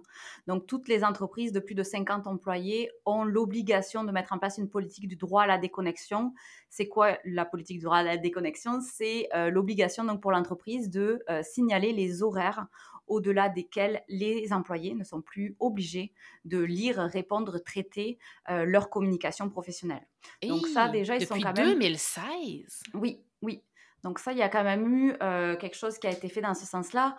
[0.47, 4.59] Donc toutes les entreprises de plus de 50 employés ont l'obligation de mettre en place
[4.59, 6.35] une politique du droit à la déconnexion.
[6.68, 8.81] C'est quoi la politique du droit à la déconnexion?
[8.83, 12.66] C'est, heu, l'obligation donc pour l'entreprise de, heu, signaler les horaires
[13.07, 16.12] au-delà desquels les employés ne sont plus obligés
[16.45, 18.18] de lire, répondre, traiter
[18.49, 19.14] euh, leur communication
[19.51, 20.07] professionnelle.
[20.43, 21.75] Donc ça, déjà, ils sont quand même...
[21.75, 22.83] 2016?
[22.95, 23.62] Oui, oui.
[24.03, 26.43] Donc ça, il y a quand même eu euh, quelque chose qui a été fait
[26.43, 27.17] dans ce sens-là.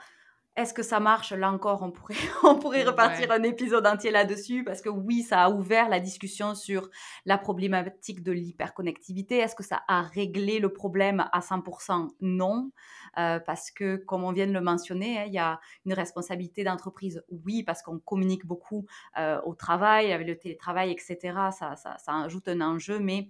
[0.58, 1.34] Est-ce que ça marche?
[1.34, 3.36] Là encore, on pourrait, on pourrait repartir Ouais.
[3.36, 6.90] un épisode entier là-dessus, parce que oui, ça a ouvert la discussion sur
[7.26, 9.38] la problématique de l'hyperconnectivité.
[9.38, 12.72] Est-ce que ça a réglé le problème à 100% Non,
[13.18, 16.64] Euh, parce que, comme on vient de le mentionner, hein, il y a une responsabilité
[16.66, 17.24] d'entreprise.
[17.30, 18.86] Oui, parce qu'on communique beaucoup
[19.18, 21.18] euh, au travail, avec le télétravail, etc.
[21.58, 23.30] Ça, ça, ça ajoute un enjeu, mais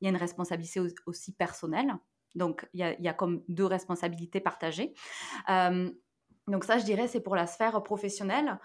[0.00, 1.94] il y a une responsabilité aussi personnelle.
[2.34, 4.92] Donc, il y a, il y a comme deux responsabilités partagées.
[5.48, 5.90] Euh,
[6.48, 8.58] donc ça, je dirais, c'est pour la sphère professionnelle.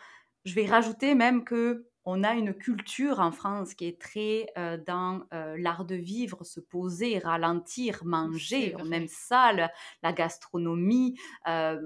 [0.46, 4.78] Je vais rajouter même que on a une culture en France qui est très euh,
[4.78, 8.76] dans euh, l'art de vivre, se poser, ralentir, manger.
[8.80, 9.68] On aime ça, le-
[10.04, 11.20] la gastronomie.
[11.50, 11.78] Euh,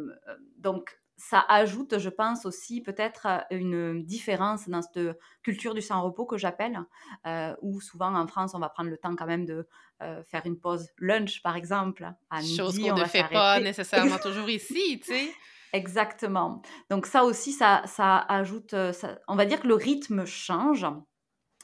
[0.57, 6.37] donc ça ajoute, je pense aussi peut-être une différence dans cette culture du sans-repos que
[6.37, 6.79] j'appelle,
[7.27, 9.67] euh, où souvent en France on va prendre le temps quand même de
[10.01, 12.11] euh, faire une pause lunch par exemple.
[12.29, 15.31] À Chose qu'on on ne fait pas nécessairement toujours ici, tu sais?
[15.74, 16.61] Exactement.
[16.89, 20.86] Donc ça aussi, ça ça ajoute, ça on va dire que le rythme change.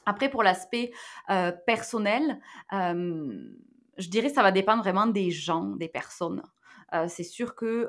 [0.06, 0.92] Après pour l'aspect,
[1.30, 2.40] heu, personnel,
[2.72, 3.54] hem,
[3.98, 6.42] je dirais que ça va dépendre vraiment des gens, des personnes.
[7.08, 7.88] C'est sûr que,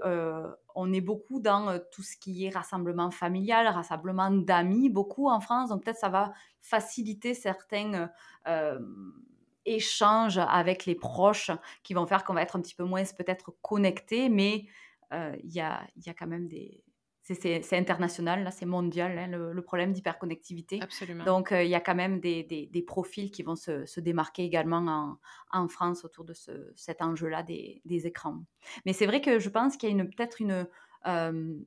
[0.76, 5.70] on est beaucoup dans, tout ce qui est rassemblement familial, rassemblement d'amis, beaucoup en France,
[5.70, 8.10] donc peut-être ça va faciliter certains,
[9.66, 11.52] échanges avec les proches
[11.84, 14.66] qui vont faire qu'on va être un petit peu moins peut-être connecté, mais
[15.12, 16.84] il y a y a quand même des
[17.24, 20.86] c'est international, là, c'est mondial, hein, le le problème d'hyperconnectivité.
[20.86, 21.28] Absolument.
[21.28, 24.00] Donc, heu, il y a quand même des des des profils qui vont se se
[24.00, 25.20] démarquer également en
[25.52, 28.44] en France autour de ce cet enjeu-là des des écrans.
[28.86, 30.68] Mais c'est vrai que je pense qu'il y a peut-être une,
[31.06, 31.66] hem,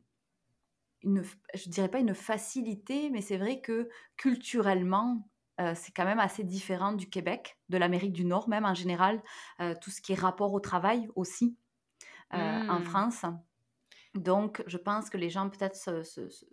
[1.03, 1.23] une
[1.55, 5.29] je dirais pas une facilité, mais c'est vrai que culturellement,
[5.75, 9.23] c'est quand même assez différent du Québec, de l'Amérique du Nord même en général,
[9.81, 11.57] tout ce qui est rapport au travail aussi,
[12.35, 12.83] heu, en Mmh.
[12.83, 13.25] France.
[14.15, 16.47] Donc, je pense que les gens peut-être se se se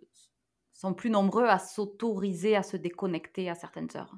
[0.72, 4.16] sont plus nombreux à s'autoriser à se déconnecter à certaines heures.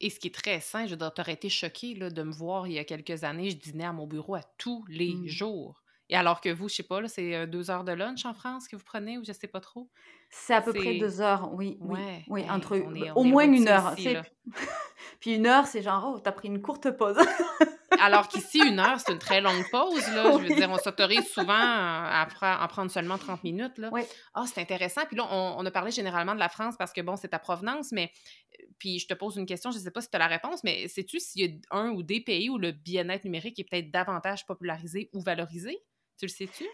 [0.00, 2.74] Et ce qui est très sain, je tu été choquée, là, de me voir il
[2.74, 5.28] y a quelques années, je dînais à mon bureau à tous les Mmh.
[5.28, 5.82] jours.
[6.08, 8.68] Et alors que vous, je sais pas, c'est, heu, 2 heures de lunch en France
[8.68, 9.90] que vous prenez ou je sais pas trop?
[10.30, 13.14] C'est à peu près 2 heures, oui, oui, ouais, oui, hey, entre on est on
[13.14, 14.16] au moins une heure, ici,
[15.20, 17.18] puis une heure, c'est genre: «Oh, tu as pris une courte pause».
[18.00, 20.32] Alors qu'ici, une heure, c'est une très longue pause, là.
[20.38, 23.88] Je veux dire, on s'autorise souvent à à pre à prendre seulement 30 minutes, là.
[23.92, 24.02] oui.
[24.34, 25.02] Ah, c'est intéressant.
[25.06, 27.38] Puis là, on on a parlé généralement de la France parce que, bon, c'est ta
[27.38, 28.10] provenance, mais
[28.60, 30.26] euh, puis je te pose une question, je ne sais pas si tu as la
[30.26, 33.64] réponse, mais sais-tu s'il y a un ou des pays où le bien-être numérique est
[33.64, 35.78] peut-être davantage popularisé ou valorisé?
[36.18, 36.64] Tu le sais-tu?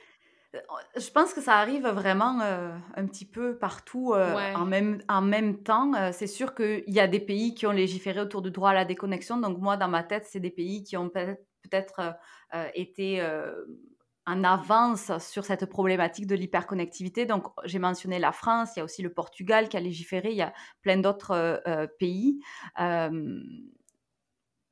[0.54, 0.60] Heu,
[0.96, 5.22] je pense que ça arrive vraiment, heu, un petit peu partout, heu, en même en
[5.22, 5.92] même temps.
[6.12, 8.84] C'est sûr qu'il y a des pays qui ont légiféré autour du droit à la
[8.84, 9.36] déconnexion.
[9.38, 12.14] Donc moi, dans ma tête, c'est des pays qui ont peut-être
[12.74, 13.22] été,
[14.26, 17.26] en avance sur cette problématique de l'hyperconnectivité.
[17.26, 20.36] Donc j'ai mentionné la France, il y a aussi le Portugal qui a légiféré, il
[20.36, 21.62] y a plein d'autres,
[21.98, 22.40] pays.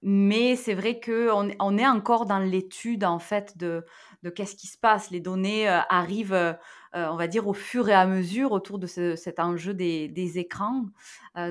[0.03, 3.85] Mais c'est vrai qu'on est on est encore dans l'étude, en fait, de
[4.23, 5.11] de qu'est-ce qui se passe.
[5.11, 6.55] Les données, heu, arrivent, heu
[6.97, 10.09] heu, on va dire au fur et à mesure autour de ce cet enjeu des
[10.09, 10.87] des écrans.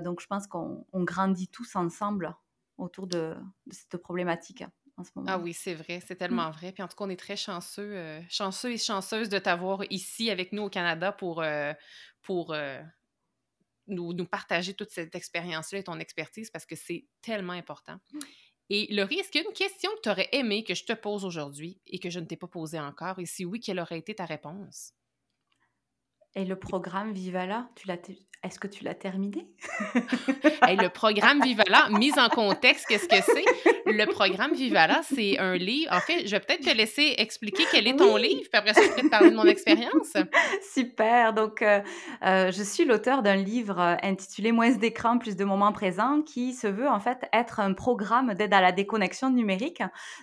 [0.04, 2.36] Donc je pense qu'on on grandit tous ensemble
[2.78, 3.36] autour de
[3.68, 4.64] de cette problématique
[4.98, 5.40] en ce Ah moment.
[5.40, 6.46] oui, c'est vrai, c'est Mmh.
[6.46, 6.72] tellement vrai.
[6.72, 10.54] Puis en tout cas, on est très chanceux, chanceux et chanceuses de t'avoir ici avec
[10.54, 11.44] nous au Canada pour,
[12.22, 12.54] pour,
[13.88, 17.98] nous nous partager toute cette expérience-là et ton expertise parce que c'est tellement important.
[18.70, 20.94] Et Laurie, est-ce qu'il y a une question que tu aurais aimé que je te
[20.94, 23.20] pose aujourd'hui et que je ne t'ai pas posée encore?
[23.20, 24.94] Et si oui, quelle aurait été ta réponse?
[26.38, 27.98] Et le programme Vivala, tu l'as
[28.44, 29.48] est-ce que tu l'as terminé?
[29.96, 33.46] le programme Vivala, mise en contexte, qu'est-ce que c'est?
[33.88, 35.92] Le programme Vivala, c'est un livre.
[35.92, 38.82] En fait, je vais peut-être te laisser expliquer quel est ton livre, puis après ça,
[38.84, 40.14] je vais te parler de mon expérience.
[40.74, 41.34] Super.
[41.34, 41.82] Donc, euh,
[42.24, 46.54] euh, je suis l'auteur d'un livre euh, intitulé Moins d'écran, plus de moments présents, qui
[46.54, 49.82] se veut en fait être un programme d'aide à la déconnexion numérique.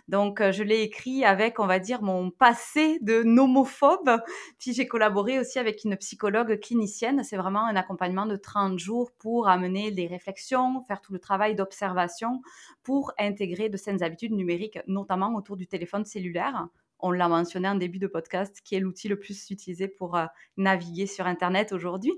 [0.09, 4.19] Donc, je l'ai écrit avec, on va dire, mon passé de nomophobe.
[4.61, 7.25] Puis, j'ai collaboré aussi avec une psychologue clinicienne.
[7.25, 11.55] C'est vraiment un accompagnement de 30 jours pour amener des réflexions, faire tout le travail
[11.55, 12.43] d'observation
[12.83, 16.69] pour intégrer de saines habitudes numériques, notamment autour du téléphone cellulaire.
[17.01, 20.25] On l'a mentionné en début de podcast, qui est l'outil le plus utilisé pour euh,
[20.57, 22.13] naviguer sur Internet aujourd'hui.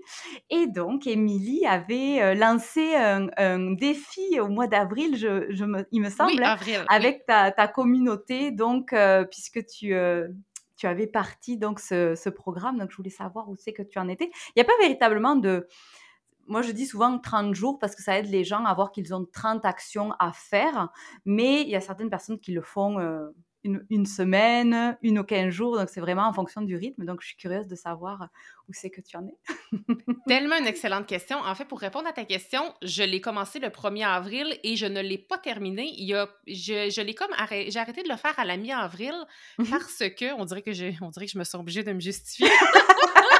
[0.51, 6.43] Et donc, Émilie avait euh, lancé un, défi au mois d'avril, je, il me semble,
[6.89, 9.93] avec ta, communauté, donc, euh, puisque tu,
[10.77, 12.79] tu avais parti donc ce, programme.
[12.79, 14.31] Donc, je voulais savoir où c'est que tu en étais.
[14.49, 15.66] Il n'y a pas véritablement de...
[16.49, 19.12] Moi, je dis souvent 30 jours parce que ça aide les gens à voir qu'ils
[19.14, 20.91] ont 30 actions à faire.
[21.24, 23.31] Mais il y a certaines personnes qui le font euh,
[23.91, 25.77] une, semaine, une ou 15 jours.
[25.77, 27.05] Donc, c'est vraiment en fonction du rythme.
[27.05, 28.29] Donc, je suis curieuse de savoir
[28.69, 29.37] où c'est que tu en es.
[30.27, 31.39] Tellement une excellente question.
[31.39, 34.87] En fait, pour répondre à ta question, je l'ai commencé le 1er avril et je
[34.87, 35.93] ne l'ai pas terminé.
[35.97, 38.57] Il y a, je, je l'ai comme arrêté, j'ai arrêté de le faire à la
[38.57, 39.14] mi-avril
[39.59, 42.01] mmh parce que on dirait que, on dirait que je me sens obligée de me
[42.01, 42.49] justifier.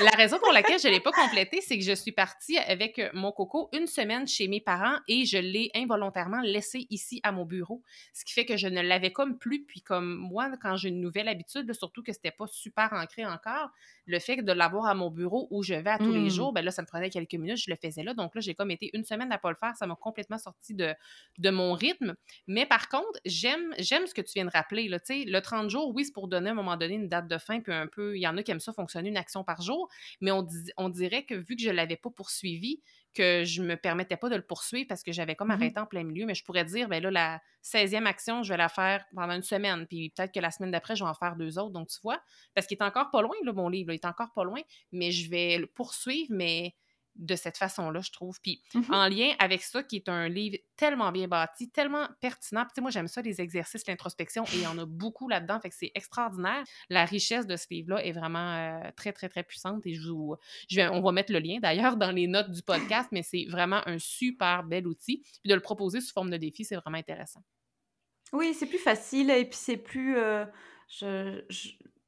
[0.00, 2.98] La raison pour laquelle je ne l'ai pas complété, c'est que je suis partie avec
[2.98, 7.32] euh, mon coco une semaine chez mes parents et je l'ai involontairement laissé ici à
[7.32, 7.82] mon bureau.
[8.12, 9.64] Ce qui fait que je ne l'avais comme plus.
[9.64, 13.70] Puis comme moi, quand j'ai une nouvelle habitude, surtout que c'était pas super ancré encore,
[14.06, 16.30] le fait de l'avoir à mon bureau où je vais à tous les mmh.
[16.30, 18.14] jours, ben là, ça me prenait quelques minutes, je le faisais là.
[18.14, 19.76] Donc là, j'ai comme été une semaine à pas le faire.
[19.76, 20.94] Ça m'a complètement sorti de,
[21.38, 22.14] de mon rythme.
[22.46, 24.88] Mais par contre, j'aime, j'aime ce que tu viens de rappeler.
[24.88, 27.38] Là, le 30 jours, oui, c'est pour donner à un moment donné une date de
[27.38, 29.62] fin, puis un peu, il y en a qui aiment ça fonctionner une action par
[29.62, 29.88] jour,
[30.20, 32.80] mais on, on dirait que vu que je ne l'avais pas poursuivi,
[33.14, 35.86] que je me permettais pas de le poursuivre parce que j'avais comme mmh arrêté en
[35.86, 39.04] plein milieu, mais je pourrais dire, ben là, la 16e action, je vais la faire
[39.14, 41.72] pendant une semaine, puis peut-être que la semaine d'après, je vais en faire deux autres,
[41.72, 42.20] donc tu vois,
[42.54, 44.60] parce qu'il est encore pas loin, là, mon livre, il est encore pas loin,
[44.92, 46.74] mais je vais le poursuivre, mais
[47.16, 48.40] de cette façon-là, je trouve.
[48.40, 52.64] Puis mmh en lien avec ça, qui est un livre tellement bien bâti, tellement pertinent.
[52.72, 55.70] Puis moi, j'aime ça, les exercices, l'introspection, et il y en a beaucoup là-dedans, fait
[55.70, 56.64] que c'est extraordinaire.
[56.90, 59.86] La richesse de ce livre-là est vraiment euh, très, très, très puissante.
[59.86, 60.36] Et je vous,
[60.68, 63.46] je vais, on va mettre le lien d'ailleurs dans les notes du podcast, mais c'est
[63.48, 65.22] vraiment un super bel outil.
[65.42, 67.42] Puis de le proposer sous forme de défi, c'est vraiment intéressant.
[68.32, 70.16] Oui, c'est plus facile et puis c'est plus.
[70.16, 70.46] Euh,
[70.88, 71.40] je,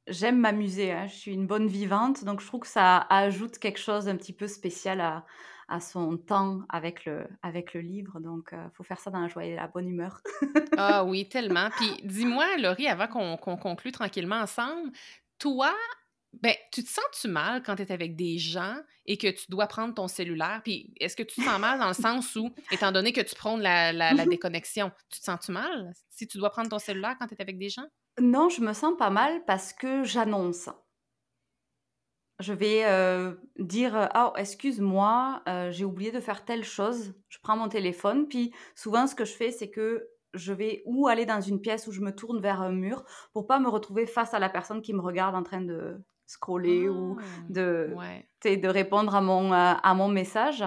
[0.07, 1.07] J'aime m'amuser, hein.
[1.07, 4.33] Je suis une bonne vivante, donc je trouve que ça ajoute quelque chose d'un petit
[4.33, 5.25] peu spécial à
[5.67, 9.19] à son temps avec le avec le livre, donc il euh, faut faire ça dans
[9.19, 10.21] la joie et la bonne humeur.
[10.77, 11.69] Ah oui, tellement.
[11.71, 14.91] Puis dis-moi, Laurie, avant qu'on qu'on conclue tranquillement ensemble,
[15.39, 15.73] toi,
[16.41, 18.75] ben, tu te sens-tu mal quand tu es avec des gens
[19.05, 20.61] et que tu dois prendre ton cellulaire?
[20.63, 23.35] Puis est-ce que tu te sens mal dans le sens où, étant donné que tu
[23.35, 27.15] prends la la la déconnexion, tu te sens-tu mal si tu dois prendre ton cellulaire
[27.17, 27.87] quand tu es avec des gens?
[28.19, 30.69] Non, je me sens pas mal parce que j'annonce.
[32.39, 37.13] Je vais, euh, dire, euh, «Ah, excuse-moi, euh, j'ai oublié de faire telle chose».
[37.29, 41.07] Je prends mon téléphone, puis souvent ce que je fais, c'est que je vais ou
[41.07, 44.05] aller dans une pièce où je me tourne vers un mur pour pas me retrouver
[44.05, 47.23] face à la personne qui me regarde en train de scroller ou ah!
[47.49, 47.95] de
[48.43, 50.61] de répondre à mon, à mon message.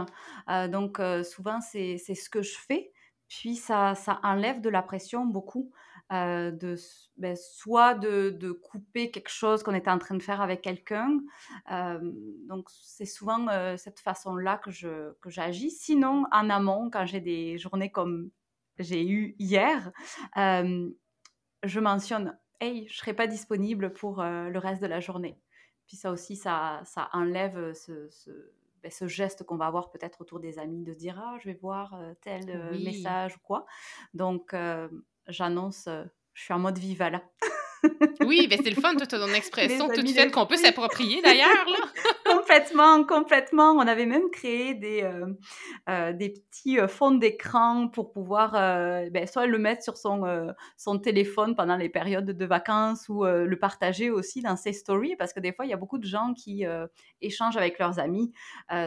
[0.71, 2.93] donc souvent c'est c'est ce que je fais,
[3.29, 5.71] puis ça ça enlève de la pression beaucoup.
[6.11, 6.75] Euh, de,
[7.19, 11.19] ben, soit de, de, couper quelque chose qu'on était en train de faire avec quelqu'un.
[11.71, 11.99] Euh,
[12.49, 15.71] donc, c'est souvent euh, cette façon-là que, je, que j'agis.
[15.71, 18.31] Sinon, en amont, quand j'ai des journées comme
[18.79, 19.93] j'ai eu hier,
[20.35, 25.39] je mentionne Hey, je ne serai pas disponible pour le reste de la journée.
[25.87, 28.31] Puis ça aussi, ça, ça enlève ce, ce,
[28.83, 31.55] ben, ce geste qu'on va avoir peut-être autour des amis de dire ah je vais
[31.55, 33.65] voir tel message ou quoi
[34.13, 34.55] donc
[35.29, 35.89] j'annonce,
[36.35, 37.23] je suis en mode viva là.
[38.21, 41.67] oui, mais c'est le fun, toute ton expression toute faite qu'on peut s'approprier d'ailleurs.
[42.49, 43.73] complètement, complètement.
[43.73, 45.27] On avait même créé des, euh,
[45.91, 50.99] euh, des petits euh, fonds d'écran pour pouvoir ben, soit le mettre sur son, son
[50.99, 55.41] téléphone pendant les périodes de vacances ou le partager aussi dans ses stories parce que
[55.41, 56.65] des fois, il y a beaucoup de gens qui
[57.21, 58.33] échangent avec leurs amis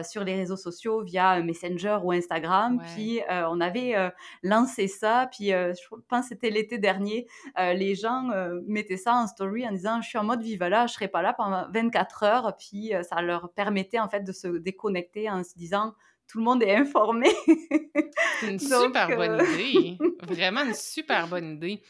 [0.02, 2.82] sur les réseaux sociaux via Messenger ou Instagram.
[2.94, 7.26] Puis on avait lancé ça, puis je pense que c'était l'été dernier,
[7.58, 8.28] les gens
[8.66, 11.32] mettaient ça en story en disant je suis en mode Vivala, je serai pas là
[11.32, 15.94] pendant 24 heures, puis ça leur permettait en fait de se déconnecter en se disant
[16.28, 17.28] tout le monde est informé.
[18.40, 19.98] C'est une super bonne euh, idée.
[20.22, 21.82] Vraiment une super bonne idée.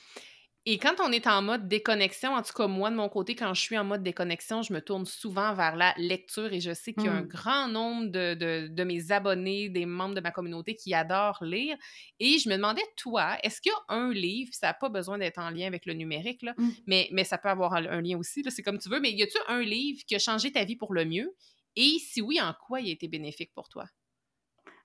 [0.65, 3.53] Et quand on est en mode déconnexion, en tout cas moi de mon côté, quand
[3.53, 6.95] je suis en mode déconnexion, je me tourne souvent vers la lecture et je sais
[6.95, 7.27] qu'il y a un Mmh.
[7.27, 11.77] grand nombre de, de- de mes abonnés, des membres de ma communauté qui adorent lire.
[12.21, 15.19] Et je me demandais, toi, est-ce qu'il y a un livre, ça n'a pas besoin
[15.19, 16.77] d'être en lien avec le numérique, là, Mmh.
[16.87, 19.23] mais, mais ça peut avoir un, un lien aussi, c'est comme tu veux, mais y
[19.25, 21.35] a-tu un livre qui a changé ta vie pour le mieux?
[21.75, 23.87] Et si oui, en quoi il a été bénéfique pour toi?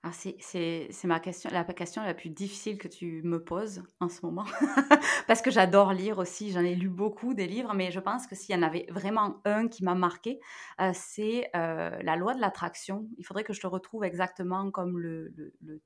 [0.04, 4.44] C'est ma question la question la plus difficile que tu me poses en ce moment.
[5.26, 8.34] Parce que j'adore lire aussi, j'en ai lu beaucoup des livres, mais je pense que
[8.36, 10.40] s'il y en avait vraiment un qui m'a marqué,
[10.80, 13.08] heu, c'est, heu, La loi de l'attraction.
[13.18, 15.32] Il faudrait que je te retrouve exactement comme le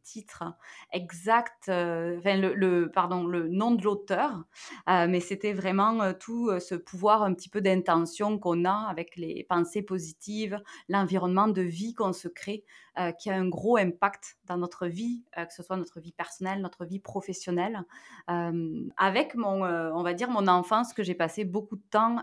[0.02, 0.44] titre
[0.92, 4.44] exact, heu, enfin le pardon, le nom de l'auteur,
[4.86, 9.82] mais c'était vraiment, tout, ce pouvoir un petit peu d'intention qu'on a avec les pensées
[9.82, 12.64] positives, l'environnement de vie qu'on se crée
[12.98, 16.12] heu, qui a un gros impact dans notre vie, heu, que ce soit notre vie
[16.12, 17.84] personnelle, notre vie professionnelle.
[18.28, 22.18] Hem, avec mon, on va dire mon enfance que j'ai passé beaucoup de temps,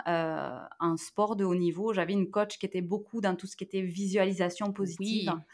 [0.80, 1.94] en sport de haut niveau.
[1.94, 5.46] J'avais une coach qui était beaucoup dans tout ce qui était visualisation positive, Oui.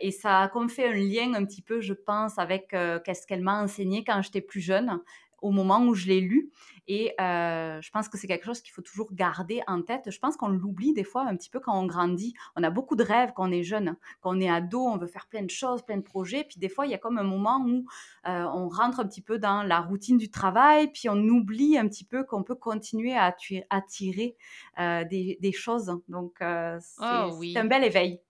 [0.00, 2.68] et ça a comme fait un lien un petit peu, je pense, avec,
[3.04, 5.00] qu'est-ce qu'elle m'a enseigné quand j'étais plus jeune,
[5.42, 6.50] au moment où je l'ai lu
[6.88, 10.10] et heu, je pense que c'est quelque chose qu'il faut toujours garder en tête.
[10.10, 12.34] Je pense qu'on l'oublie des fois un petit peu quand on grandit.
[12.56, 13.96] On a beaucoup de rêves quand on est jeune.
[14.20, 16.44] Quand on est ado, on veut faire plein de choses, plein de projets.
[16.44, 17.86] Puis des fois, il y a comme un moment où
[18.26, 21.86] euh, on rentre un petit peu dans la routine du travail, puis on oublie un
[21.88, 24.36] petit peu qu'on peut continuer à attirer, attirer
[24.80, 25.96] euh, des, des choses.
[26.08, 28.20] Donc, euh, c'est c'est un bel éveil.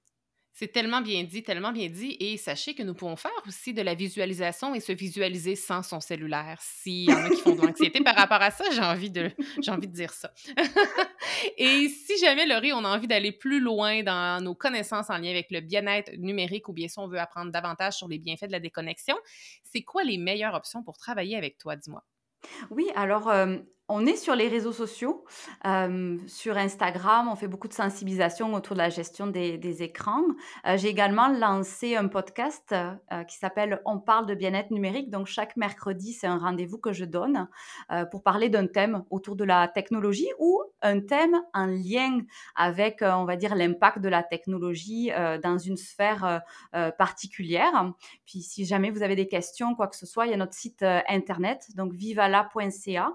[0.55, 2.17] C'est tellement bien dit, tellement bien dit.
[2.21, 6.01] Et sachez que nous pouvons faire aussi de la visualisation et se visualiser sans son
[6.01, 6.59] cellulaire.
[6.61, 9.31] S'il y en a qui font de l'anxiété par rapport à ça, j'ai envie de,
[9.63, 10.31] j'ai envie de dire ça.
[11.57, 15.31] et si jamais, Laurie, on a envie d'aller plus loin dans nos connaissances en lien
[15.31, 18.53] avec le bien-être numérique ou bien si on veut apprendre davantage sur les bienfaits de
[18.53, 19.17] la déconnexion,
[19.63, 22.05] c'est quoi les meilleures options pour travailler avec toi, dis-moi?
[22.71, 25.25] Oui, alors, hem, on est sur les réseaux sociaux.
[25.65, 30.23] Hem, sur Instagram, on fait beaucoup de sensibilisation autour de la gestion des écrans.
[30.67, 35.11] Heu, j'ai également lancé un podcast, heu, qui s'appelle «On parle de bien-être numérique».
[35.11, 37.49] Donc chaque mercredi, c'est un rendez-vous que je donne,
[38.11, 42.21] pour parler d'un thème autour de la technologie ou un thème en lien
[42.57, 45.11] avec, on va dire l'impact de la technologie,
[45.43, 46.43] dans une sphère,
[46.97, 47.93] particulière.
[48.25, 50.55] Puis si jamais vous avez des questions, quoi que ce soit, il y a notre
[50.55, 53.13] site, internet, donc vivala.ca.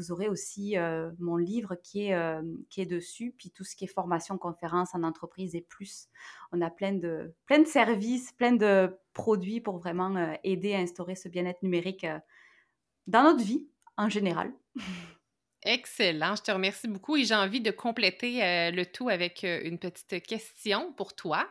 [0.00, 0.76] vous aurez aussi,
[1.18, 2.40] mon livre qui est,
[2.70, 6.08] qui est dessus, puis tout ce qui est formation, conférence en entreprise et plus.
[6.52, 11.14] On a plein de plein de services, plein de produits pour vraiment, aider à instaurer
[11.14, 12.06] ce bien-être numérique,
[13.06, 14.52] dans notre vie en général.
[15.62, 20.22] Excellent, je te remercie beaucoup et j'ai envie de compléter le tout avec une petite
[20.22, 21.50] question pour toi.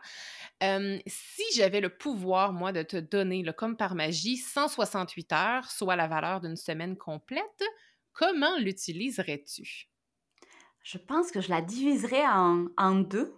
[0.60, 5.94] Si j'avais le pouvoir, moi, de te donner, là, comme par magie, 168 heures, soit
[5.94, 7.62] la valeur d'une semaine complète,
[8.20, 9.88] comment l'utiliserais-tu?
[10.82, 13.34] Je pense que je la diviserais en en 2.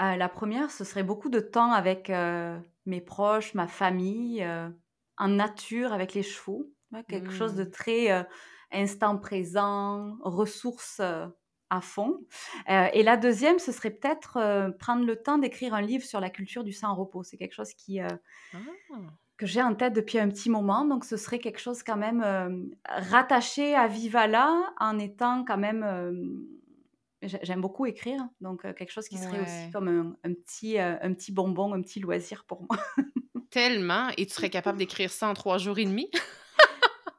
[0.00, 4.74] Heu, la première, ce serait beaucoup de temps avec, heu, mes proches, ma famille, heu,
[5.18, 6.72] en nature avec les chevaux.
[6.92, 7.66] Ouais, quelque chose de Hmm.
[7.66, 8.26] très,
[8.72, 11.00] instant présent, ressources,
[11.70, 12.26] à fond.
[12.68, 16.64] Et la deuxième, ce serait peut-être, prendre le temps d'écrire un livre sur la culture
[16.64, 17.22] du sans-repos.
[17.24, 18.00] C'est quelque chose qui,
[18.52, 21.96] Ah, que j'ai en tête depuis un petit moment, donc ce serait quelque chose quand
[21.96, 26.44] même, hem, rattaché à Vivala en étant quand même,
[27.22, 30.78] j'ai j'aime beaucoup écrire, donc heu, quelque chose qui serait aussi comme un un petit,
[30.78, 32.78] un petit bonbon, un petit loisir pour moi.
[33.50, 34.08] Tellement.
[34.18, 36.10] Et tu serais capable d'écrire ça en trois jours et demi?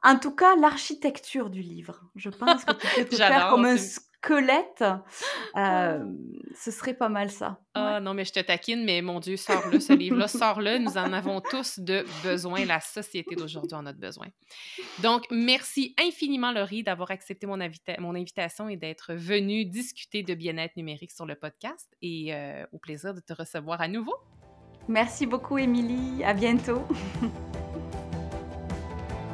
[0.04, 3.76] En tout cas, l'architecture du livre, je pense que tu peux te faire comme un
[4.22, 4.84] squelette,
[5.54, 5.94] Ah.
[5.96, 6.16] hem,
[6.54, 7.58] ce serait pas mal ça.
[7.74, 7.82] Ouais.
[7.82, 10.78] Ah non, mais je te taquine, mais mon Dieu, sors-le, ce livre-là, sors-le.
[10.78, 12.64] Nous en avons tous de besoin.
[12.64, 14.28] La société d'aujourd'hui en a de besoin.
[15.02, 20.34] Donc, merci infiniment, Laurie, d'avoir accepté mon, invita- mon invitation et d'être venue discuter de
[20.34, 21.90] bien-être numérique sur le podcast.
[22.02, 24.14] Et euh, au plaisir de te recevoir à nouveau.
[24.88, 26.82] Merci beaucoup Émilie, à bientôt.